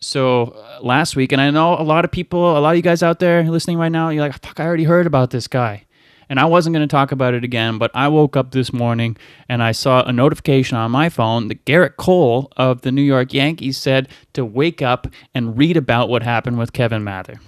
[0.00, 2.82] So uh, last week, and I know a lot of people, a lot of you
[2.82, 5.84] guys out there listening right now, you're like, fuck, I already heard about this guy.
[6.30, 9.16] And I wasn't going to talk about it again, but I woke up this morning
[9.48, 13.32] and I saw a notification on my phone that Gerrit Cole of the New York
[13.32, 17.40] Yankees said to wake up and read about what happened with Kevin Mather.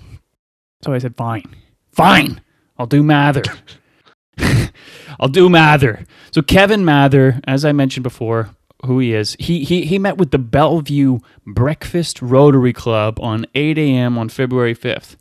[0.82, 1.54] So I said, fine,
[1.92, 2.40] fine,
[2.78, 3.42] I'll do Mather.
[5.20, 6.06] I'll do Mather.
[6.32, 8.48] So Kevin Mather, as I mentioned before,
[8.84, 13.78] who he is, he he he met with the Bellevue Breakfast Rotary Club on 8
[13.78, 14.18] a.m.
[14.18, 15.16] on February 5th.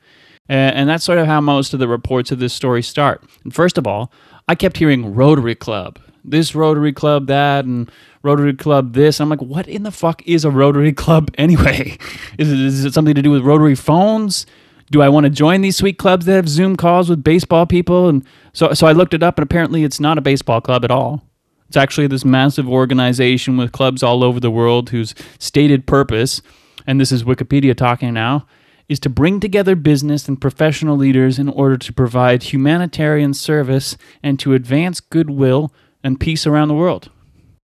[0.50, 3.24] Uh, and that's sort of how most of the reports of this story start.
[3.44, 4.12] And first of all,
[4.48, 7.92] I kept hearing Rotary Club, this Rotary Club, that, and
[8.24, 9.22] Rotary Club, this.
[9.22, 11.98] I'm like, what in the fuck is a Rotary Club anyway?
[12.40, 14.48] Is it, is it something to do with Rotary phones?
[14.92, 18.10] Do I want to join these sweet clubs that have Zoom calls with baseball people?
[18.10, 20.90] And so, so I looked it up, and apparently it's not a baseball club at
[20.90, 21.29] all.
[21.70, 26.42] It's actually this massive organization with clubs all over the world whose stated purpose,
[26.88, 28.48] and this is Wikipedia talking now,
[28.88, 34.40] is to bring together business and professional leaders in order to provide humanitarian service and
[34.40, 35.72] to advance goodwill
[36.04, 37.12] and peace around the world.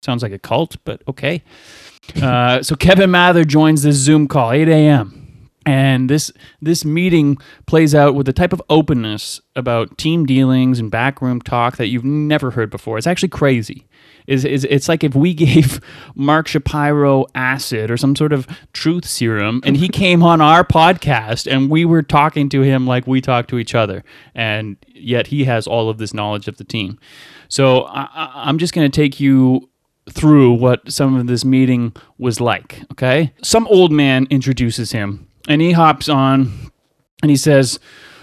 [0.01, 1.43] Sounds like a cult, but okay.
[2.21, 5.20] Uh, so Kevin Mather joins this Zoom call, 8 a.m.
[5.65, 6.31] And this
[6.61, 7.37] this meeting
[7.67, 12.03] plays out with a type of openness about team dealings and backroom talk that you've
[12.03, 12.97] never heard before.
[12.97, 13.85] It's actually crazy.
[14.25, 15.79] Is is it's like if we gave
[16.15, 21.51] Mark Shapiro acid or some sort of truth serum, and he came on our podcast
[21.51, 24.03] and we were talking to him like we talk to each other,
[24.33, 26.97] and yet he has all of this knowledge of the team.
[27.49, 29.69] So I- I'm just going to take you
[30.09, 32.81] through what some of this meeting was like.
[32.93, 36.71] Okay, some old man introduces him, and he hops on
[37.21, 37.79] and he says,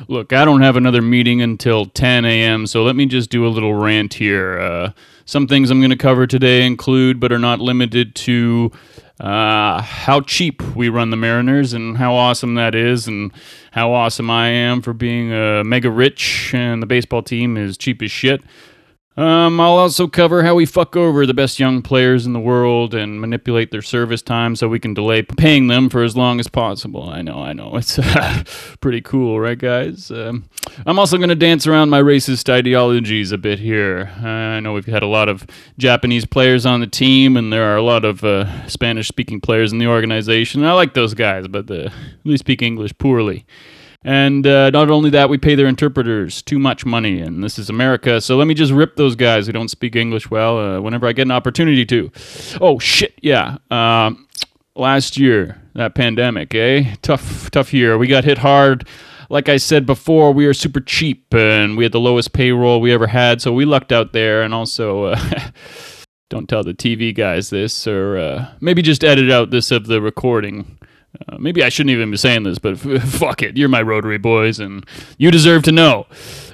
[0.07, 3.49] Look, I don't have another meeting until 10 a.m., so let me just do a
[3.49, 4.61] little rant here.
[4.61, 4.93] Uh,
[5.25, 8.71] some things I'm going to cover today include, but are not limited to,
[9.19, 13.33] uh, how cheap we run the Mariners and how awesome that is, and
[13.73, 18.01] how awesome I am for being uh, mega rich and the baseball team is cheap
[18.01, 18.43] as shit.
[19.19, 22.95] Um, I'll also cover how we fuck over the best young players in the world
[22.95, 26.47] and manipulate their service time so we can delay paying them for as long as
[26.47, 27.11] possible.
[27.11, 27.75] I know, I know.
[27.75, 27.99] It's
[28.81, 30.13] pretty cool, right, guys?
[30.13, 30.49] Um,
[30.87, 34.09] I'm also going to dance around my racist ideologies a bit here.
[34.23, 35.45] Uh, I know we've had a lot of
[35.79, 39.73] Japanese players on the team, and there are a lot of uh, Spanish speaking players
[39.73, 40.65] in the organization.
[40.65, 41.91] I like those guys, but uh,
[42.25, 43.45] they speak English poorly.
[44.05, 47.69] And uh, not only that, we pay their interpreters too much money, and this is
[47.69, 48.21] America.
[48.21, 51.13] So let me just rip those guys who don't speak English well uh, whenever I
[51.13, 52.11] get an opportunity to.
[52.61, 53.59] Oh shit, yeah.
[53.71, 54.29] Um,
[54.77, 56.95] last year, that pandemic, eh?
[57.03, 57.99] Tough, tough year.
[57.99, 58.87] We got hit hard.
[59.31, 62.93] Like I said before, we are super cheap, and we had the lowest payroll we
[62.93, 64.43] ever had, so we lucked out there.
[64.43, 65.51] And also, uh,
[66.31, 70.01] don't tell the TV guys this, or uh, maybe just edit out this of the
[70.01, 70.79] recording.
[71.27, 73.57] Uh, maybe I shouldn't even be saying this, but f- fuck it.
[73.57, 74.87] You're my Rotary boys, and
[75.19, 76.07] you deserve to know.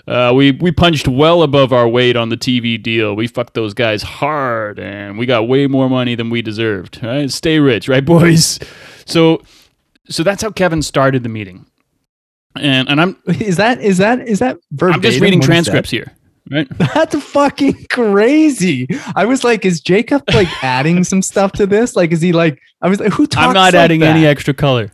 [0.06, 3.14] Uh, we we punched well above our weight on the TV deal.
[3.14, 7.00] We fucked those guys hard, and we got way more money than we deserved.
[7.02, 7.30] Right?
[7.30, 8.58] Stay rich, right, boys?
[9.06, 9.42] So,
[10.08, 11.66] so that's how Kevin started the meeting.
[12.56, 14.96] And and I'm Is that is that is that verbatim?
[14.98, 15.64] I'm just reading what he said?
[15.64, 16.12] transcripts here,
[16.50, 16.68] right?
[16.78, 18.86] That's fucking crazy.
[19.14, 21.96] I was like, is Jacob like adding some stuff to this?
[21.96, 22.60] Like, is he like?
[22.82, 23.46] I was like, who talks?
[23.46, 24.92] I'm not like adding any extra color.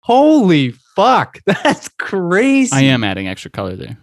[0.00, 2.72] Holy fuck, that's crazy.
[2.72, 3.98] I am adding extra color there.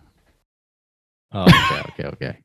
[1.32, 2.38] Oh, okay, okay, okay.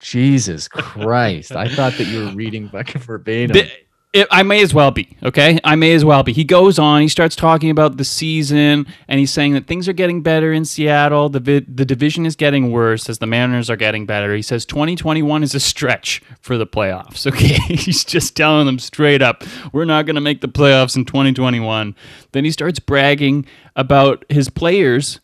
[0.00, 1.52] Jesus Christ!
[1.52, 3.54] I thought that you were reading fucking verbatim.
[3.54, 3.70] The-
[4.14, 5.58] it, I may as well be, okay?
[5.64, 6.32] I may as well be.
[6.32, 9.92] He goes on, he starts talking about the season, and he's saying that things are
[9.92, 11.28] getting better in Seattle.
[11.28, 14.32] The, vi- the division is getting worse as the Mariners are getting better.
[14.32, 17.56] He says 2021 is a stretch for the playoffs, okay?
[17.74, 19.42] he's just telling them straight up,
[19.72, 21.96] we're not going to make the playoffs in 2021.
[22.30, 25.18] Then he starts bragging about his players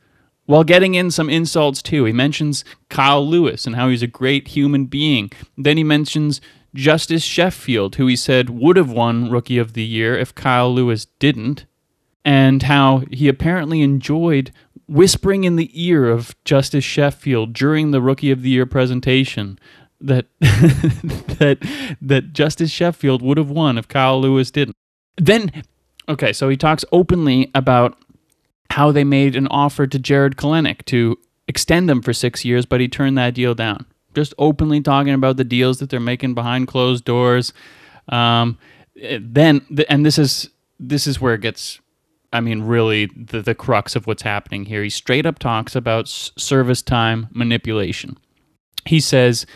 [0.47, 2.05] while getting in some insults too.
[2.07, 5.31] He mentions Kyle Lewis and how he's a great human being.
[5.57, 6.41] Then he mentions
[6.75, 11.07] Justus Sheffield, who he said would have won Rookie of the Year if Kyle Lewis
[11.19, 11.67] didn't,
[12.25, 14.53] and how he apparently enjoyed
[14.87, 19.59] whispering in the ear of Justus Sheffield during the Rookie of the Year presentation
[20.01, 21.59] that that
[22.01, 24.77] that Justus Sheffield would have won if Kyle Lewis didn't.
[25.17, 25.63] Then
[26.09, 27.97] okay, so he talks openly about
[28.71, 31.19] how they made an offer to Jarred Kelenic to
[31.49, 33.85] extend them for six years, but he turned that deal down.
[34.15, 37.53] Just openly talking about the deals that they're making behind closed doors.
[38.09, 38.59] Um,
[39.21, 41.81] then, and this is this is where it gets,
[42.33, 44.83] I mean, really the the crux of what's happening here.
[44.83, 48.19] He straight up talks about service time manipulation.
[48.87, 49.47] He says,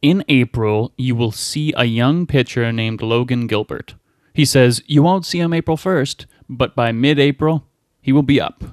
[0.00, 3.94] in April, you will see a young pitcher named Logan Gilbert.
[4.34, 7.68] He says, you won't see him April 1st, but by mid April,
[8.00, 8.64] he will be up.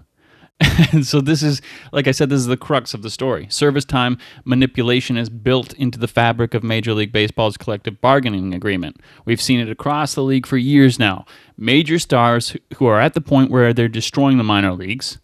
[0.60, 3.48] And so this is, like I said, this is the crux of the story.
[3.50, 8.98] Service time manipulation is built into the fabric of Major League Baseball's collective bargaining agreement.
[9.26, 11.26] We've seen it across the league for years now.
[11.58, 15.20] Major stars who are at the point where they're destroying the minor leagues.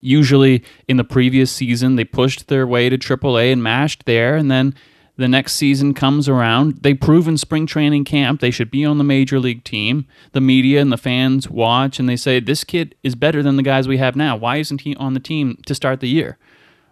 [0.00, 4.50] Usually in the previous season, they pushed their way to AAA and mashed there, and
[4.50, 4.74] then
[5.16, 6.78] the next season comes around.
[6.82, 10.06] They prove in spring training camp they should be on the major league team.
[10.32, 13.62] The media and the fans watch and they say, This kid is better than the
[13.62, 14.36] guys we have now.
[14.36, 16.38] Why isn't he on the team to start the year?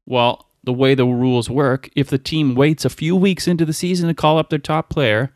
[0.05, 3.73] Well, the way the rules work, if the team waits a few weeks into the
[3.73, 5.33] season to call up their top player,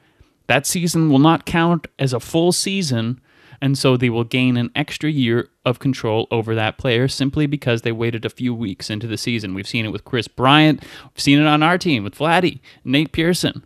[0.46, 3.20] that season will not count as a full season,
[3.60, 7.82] and so they will gain an extra year of control over that player simply because
[7.82, 9.54] they waited a few weeks into the season.
[9.54, 13.12] We've seen it with Kris Bryant, we've seen it on our team with Vladdy, Nate
[13.12, 13.64] Pearson.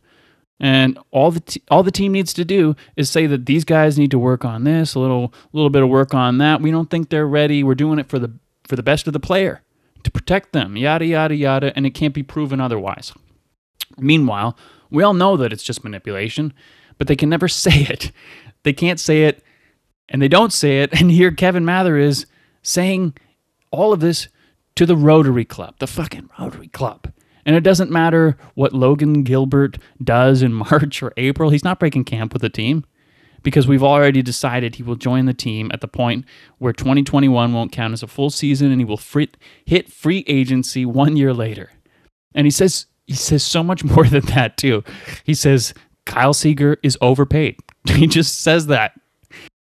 [0.61, 3.97] And all the t- all the team needs to do is say that these guys
[3.97, 6.61] need to work on this, a little little bit of work on that.
[6.61, 7.63] We don't think they're ready.
[7.63, 8.33] We're doing it for the
[8.67, 9.63] for the best of the player
[10.03, 13.13] to protect them, yada yada yada, and it can't be proven otherwise.
[13.99, 14.57] Meanwhile,
[14.91, 16.53] we all know that it's just manipulation,
[16.99, 18.11] but they can never say it.
[18.65, 19.43] They can't say it,
[20.09, 20.91] and they don't say it.
[21.01, 22.27] And here Kevin Mather is
[22.63, 23.15] saying
[23.71, 24.29] all of this
[24.77, 27.13] to the Rotary Club, the fucking Rotary Club.
[27.45, 32.05] And it doesn't matter what Logan Gilbert does in March or April, he's not breaking
[32.05, 32.85] camp with the team
[33.43, 36.25] because we've already decided he will join the team at the point
[36.59, 39.29] where 2021 won't count as a full season and he will free,
[39.65, 41.71] hit free agency one year later.
[42.35, 44.85] And he says he says so much more than that too.
[45.25, 47.57] He says Kyle Seager is overpaid.
[47.87, 48.93] He just says that.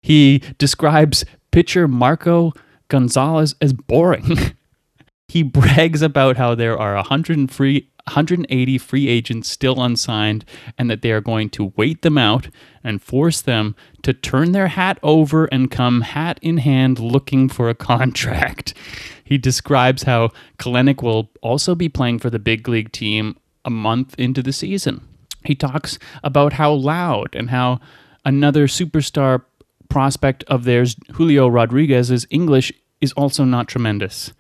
[0.06, 2.52] He describes pitcher Marco
[2.86, 4.54] Gonzalez as boring.
[5.28, 10.44] he brags about how there are 100 free 180 free agents still unsigned
[10.78, 12.48] and that they are going to wait them out
[12.84, 17.68] and force them to turn their hat over and come hat in hand looking for
[17.68, 18.74] a contract.
[19.24, 24.14] He describes how Kelenic will also be playing for the big league team a month
[24.18, 25.00] into the season.
[25.44, 27.80] He talks about how loud and how
[28.24, 29.42] another superstar
[29.88, 34.32] prospect of theirs, Julio Rodriguez's English is also not tremendous.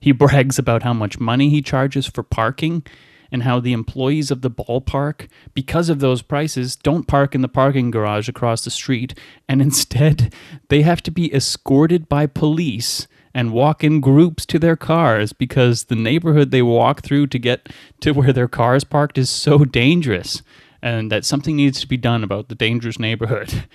[0.00, 2.84] He brags about how much money he charges for parking
[3.32, 7.48] and how the employees of the ballpark, because of those prices, don't park in the
[7.48, 9.18] parking garage across the street
[9.48, 10.32] and instead
[10.68, 15.84] they have to be escorted by police and walk in groups to their cars because
[15.84, 17.68] the neighborhood they walk through to get
[18.00, 20.42] to where their cars parked is so dangerous
[20.80, 23.64] and that something needs to be done about the dangerous neighborhood.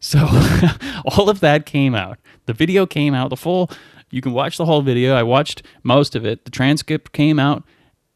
[0.00, 0.18] So
[1.04, 2.18] all of that came out.
[2.46, 3.70] The video came out, the full
[4.10, 5.14] you can watch the whole video.
[5.14, 6.44] I watched most of it.
[6.44, 7.64] The transcript came out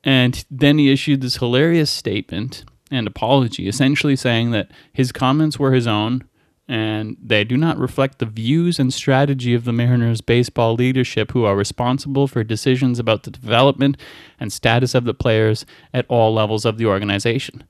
[0.05, 5.73] and then he issued this hilarious statement and apology essentially saying that his comments were
[5.73, 6.25] his own
[6.69, 11.45] and they do not reflect the views and strategy of the Mariners baseball leadership who
[11.45, 13.97] are responsible for decisions about the development
[14.39, 17.65] and status of the players at all levels of the organization.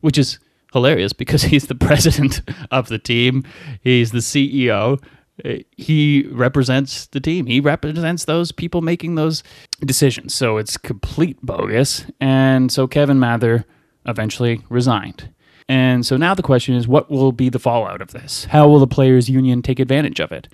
[0.00, 0.38] Which is
[0.74, 3.44] hilarious because he's the president of the team,
[3.80, 5.02] he's the CEO.
[5.44, 7.46] Uh, he represents the team.
[7.46, 9.42] He represents those people making those
[9.80, 10.32] decisions.
[10.32, 12.06] So it's complete bogus.
[12.20, 13.64] And so Kevin Mather
[14.06, 15.30] eventually resigned.
[15.68, 18.44] And so now the question is what will be the fallout of this?
[18.44, 20.46] How will the players union take advantage of it?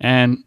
[0.00, 0.42] And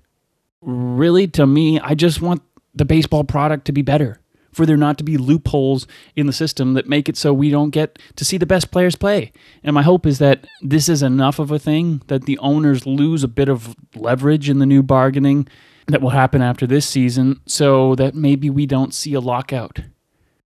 [0.61, 2.41] really to me, I just want
[2.73, 4.19] the baseball product to be better.
[4.57, 5.85] For there not to be loopholes
[6.15, 8.95] in the system that make it so we don't get to see the best players
[8.95, 9.31] play.
[9.63, 13.23] And my hope is that this is enough of a thing that the owners lose
[13.23, 15.47] a bit of leverage in the new bargaining
[15.85, 19.81] that will happen after this season so that maybe we don't see a lockout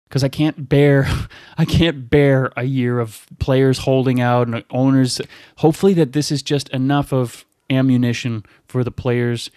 [0.06, 1.08] because I can't bear
[1.60, 5.22] I can't bear a year of players holding out and owners
[5.58, 9.52] hopefully that this is just enough of ammunition for the players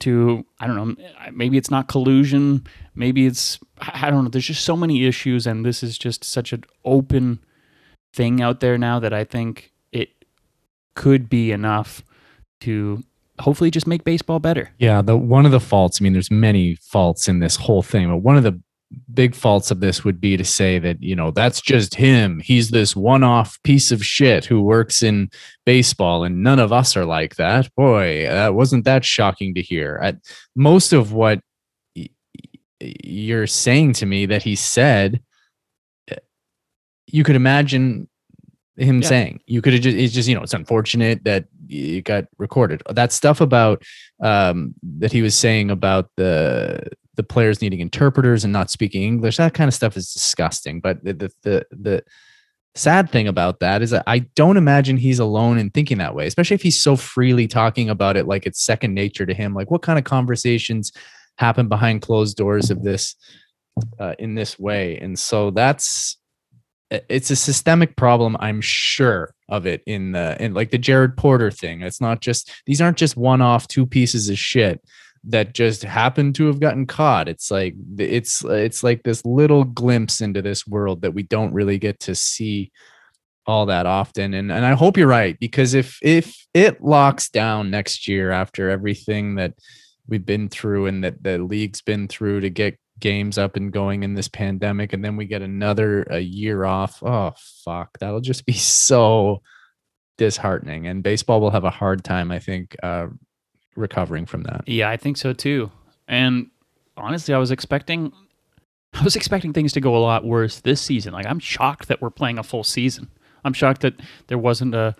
[0.00, 4.64] to I don't know maybe it's not collusion maybe it's I don't know there's just
[4.64, 7.40] so many issues and this is just such an open
[8.12, 10.10] thing out there now that I think it
[10.94, 12.02] could be enough
[12.60, 13.02] to
[13.40, 14.70] hopefully just make baseball better.
[14.78, 18.08] Yeah, the one of the faults, I mean there's many faults in this whole thing,
[18.08, 18.60] but one of the
[19.14, 22.40] big faults of this would be to say that you know that's just him.
[22.40, 25.30] He's this one-off piece of shit who works in
[25.64, 27.74] baseball and none of us are like that.
[27.74, 29.98] Boy that wasn't that shocking to hear.
[30.02, 30.16] At
[30.54, 31.40] most of what
[33.04, 35.20] you're saying to me that he said
[37.06, 38.08] you could imagine
[38.76, 39.08] him Yeah.
[39.08, 42.82] saying you could have just it's just you know it's unfortunate that it got recorded.
[42.88, 43.82] That stuff about
[44.22, 46.80] um that he was saying about the
[47.16, 50.80] the players needing interpreters and not speaking english that kind of stuff is disgusting.
[50.80, 52.04] But the the the, the
[52.74, 56.26] sad thing about that is that i don't imagine he's alone in thinking that way
[56.26, 59.52] especially if he's so freely talking about it like it's second nature to him.
[59.52, 60.90] Like what kind of conversations
[61.42, 63.16] happen behind closed doors of this
[63.98, 64.98] uh, in this way.
[64.98, 66.18] And so that's
[67.08, 71.50] it's a systemic problem i'm sure of it in the in like the jared porter
[71.50, 71.82] thing.
[71.82, 74.80] It's not just these aren't just one-off two pieces of shit
[75.24, 77.28] that just happened to have gotten caught.
[77.28, 81.78] It's like it's it's like this little glimpse into this world that we don't really
[81.78, 82.72] get to see
[83.46, 84.32] all that often.
[84.32, 88.70] And and i hope you're right because if if it locks down next year after
[88.70, 89.52] everything that
[90.08, 94.02] we've been through and that the league's been through to get games up and going
[94.02, 97.32] in this pandemic and then we get another a year off oh
[97.64, 99.42] fuck that'll just be so
[100.18, 103.06] disheartening and baseball will have a hard time i think uh
[103.76, 105.70] recovering from that Yeah, I think so too.
[106.08, 106.50] And
[106.96, 108.12] honestly, I was expecting
[108.94, 111.12] I was expecting things to go a lot worse this season.
[111.12, 113.08] Like I'm shocked that we're playing a full season.
[113.44, 113.94] I'm shocked that
[114.26, 114.94] there wasn't a,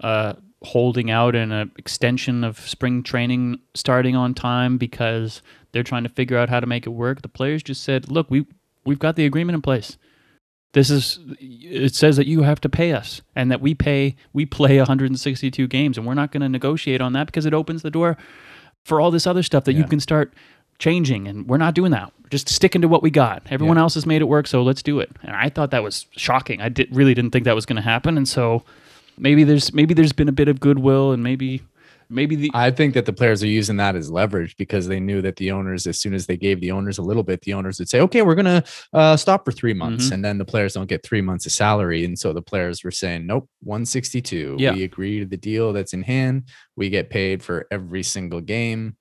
[0.00, 5.40] a holding out and an uh, extension of spring training starting on time because
[5.72, 7.22] they're trying to figure out how to make it work.
[7.22, 8.46] The players just said, "Look, we
[8.84, 9.96] we've got the agreement in place.
[10.72, 14.44] This is it says that you have to pay us and that we pay we
[14.44, 17.90] play 162 games and we're not going to negotiate on that because it opens the
[17.90, 18.16] door
[18.84, 20.34] for all this other stuff that you can start
[20.78, 22.12] changing and we're not doing that.
[22.22, 23.42] We're just sticking to what we got.
[23.50, 23.82] Everyone Yeah.
[23.82, 25.10] else has made it work, so let's do it.
[25.22, 26.60] And I thought that was shocking.
[26.60, 28.62] I did really didn't think that was going to happen and so
[29.18, 31.62] maybe there's maybe there's been a bit of goodwill and maybe
[32.10, 35.20] maybe the I think that the players are using that as leverage because they knew
[35.22, 37.78] that the owners, as soon as they gave the owners a little bit, the owners
[37.78, 38.64] would say, "Okay, we're gonna
[38.94, 40.12] uh, stop for three months," Mhm.
[40.12, 42.90] and then the players don't get three months of salary, and so the players were
[42.90, 44.56] saying, "Nope, 162.
[44.58, 44.72] Yeah.
[44.74, 46.44] We agree to the deal that's in hand.
[46.76, 48.96] We get paid for every single game,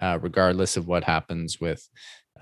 [0.00, 1.88] uh, regardless of what happens with."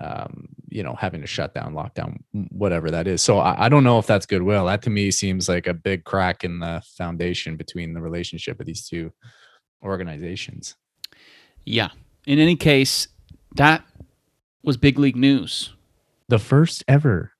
[0.01, 3.21] Um, you know, having to shut down, lockdown, whatever that is.
[3.21, 4.65] So I, I don't know if that's goodwill.
[4.65, 8.65] That to me seems like a big crack in the foundation between the relationship of
[8.65, 9.11] these two
[9.83, 10.75] organizations.
[11.65, 11.89] yeah.
[12.25, 13.07] In any case,
[13.55, 13.83] that
[14.63, 15.73] was big league news.
[16.29, 17.31] the first ever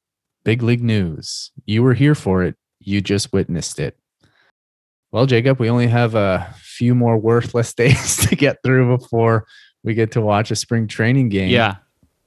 [0.43, 1.51] big league news.
[1.66, 2.55] You were here for it.
[2.80, 3.97] You just witnessed it.
[5.12, 9.45] Well, Jacob, we only have a few more worthless days to get through before
[9.84, 11.49] we get to watch a spring training game.
[11.49, 11.76] Yeah.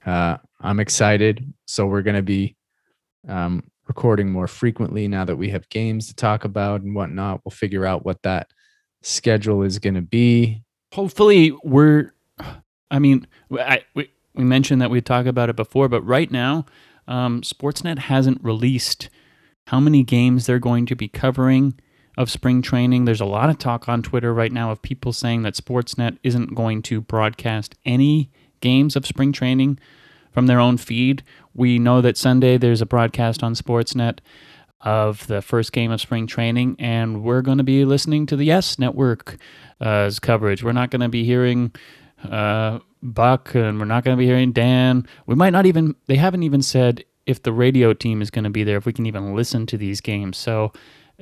[0.04, 1.52] Uh, I'm excited.
[1.66, 2.56] So we're going to be
[3.28, 7.40] um, recording more frequently now that we have games to talk about and whatnot.
[7.44, 8.48] We'll figure out what that
[9.02, 10.62] schedule is going to be.
[10.92, 12.12] Hopefully, we're.
[12.90, 16.66] I mean, I, we we mentioned that we talked about it before, but right now,
[17.08, 19.10] um, Sportsnet hasn't released
[19.68, 21.74] how many games they're going to be covering
[22.16, 23.04] of spring training.
[23.04, 26.54] There's a lot of talk on Twitter right now of people saying that Sportsnet isn't
[26.54, 28.30] going to broadcast any
[28.60, 29.78] games of spring training
[30.32, 31.22] from their own feed.
[31.54, 34.18] We know that Sunday there's a broadcast on Sportsnet
[34.80, 38.44] of the first game of spring training, and we're going to be listening to the
[38.44, 39.36] Yes Network's
[39.80, 40.62] uh, coverage.
[40.62, 41.72] We're not going to be hearing
[42.30, 45.06] uh, Buck, and we're not going to be hearing Dan.
[45.26, 45.94] We might not even.
[46.06, 48.92] They haven't even said if the radio team is going to be there, if we
[48.92, 50.36] can even listen to these games.
[50.36, 50.72] So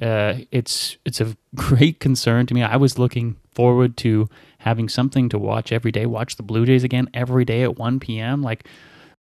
[0.00, 2.62] uh, it's it's a great concern to me.
[2.62, 4.28] I was looking forward to
[4.62, 6.06] having something to watch every day.
[6.06, 8.42] Watch the Blue Jays again every day at 1 p.m.
[8.42, 8.66] Like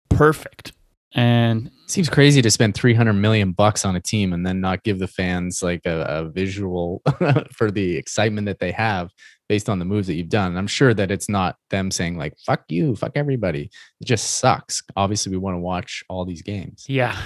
[0.09, 0.73] perfect.
[1.13, 4.99] And Seems crazy to spend 300 million bucks on a team and then not give
[4.99, 7.01] the fans like a, a visual
[7.51, 9.09] for the excitement that they have
[9.47, 10.55] based on the moves that you've done.
[10.55, 13.71] I'm sure that it's not them saying like fuck you, fuck everybody.
[13.99, 14.83] It just sucks.
[14.95, 16.85] Obviously, we want to watch all these games.
[16.87, 17.19] yeah,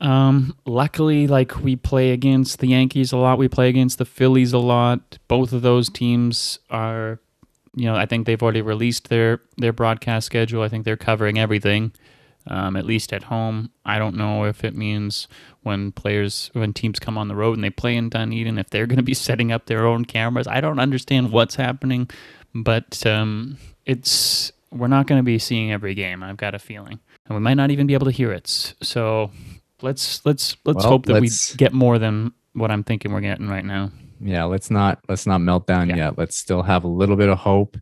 [0.00, 3.38] um, luckily, like we play against the Yankees a lot.
[3.38, 5.18] We play against the Phillies a lot.
[5.28, 7.20] Both of those teams are,
[7.76, 10.62] you know, I think they've already released their their broadcast schedule.
[10.62, 11.92] I think they're covering everything.
[12.48, 13.70] um, at least at home.
[13.84, 15.26] I don't know if it means
[15.64, 18.86] when players, when teams come on the road and they play in Dunedin, if they're
[18.86, 20.46] going to be setting up their own cameras.
[20.46, 22.08] I don't understand what's happening,
[22.54, 26.22] but um, it's we're not going to be seeing every game.
[26.22, 28.46] I've got a feeling, and we might not even be able to hear it.
[28.80, 29.32] So
[29.82, 33.22] let's let's let's Well, hope that let's- we get more than what I'm thinking we're
[33.22, 33.90] getting right now.
[34.20, 35.96] Yeah let's not let's not melt down Yeah.
[35.96, 36.18] yet.
[36.18, 37.76] Let's still have a little bit of hope.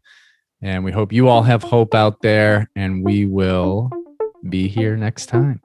[0.63, 3.91] And we hope you all have hope out there and we will
[4.49, 5.61] be here next time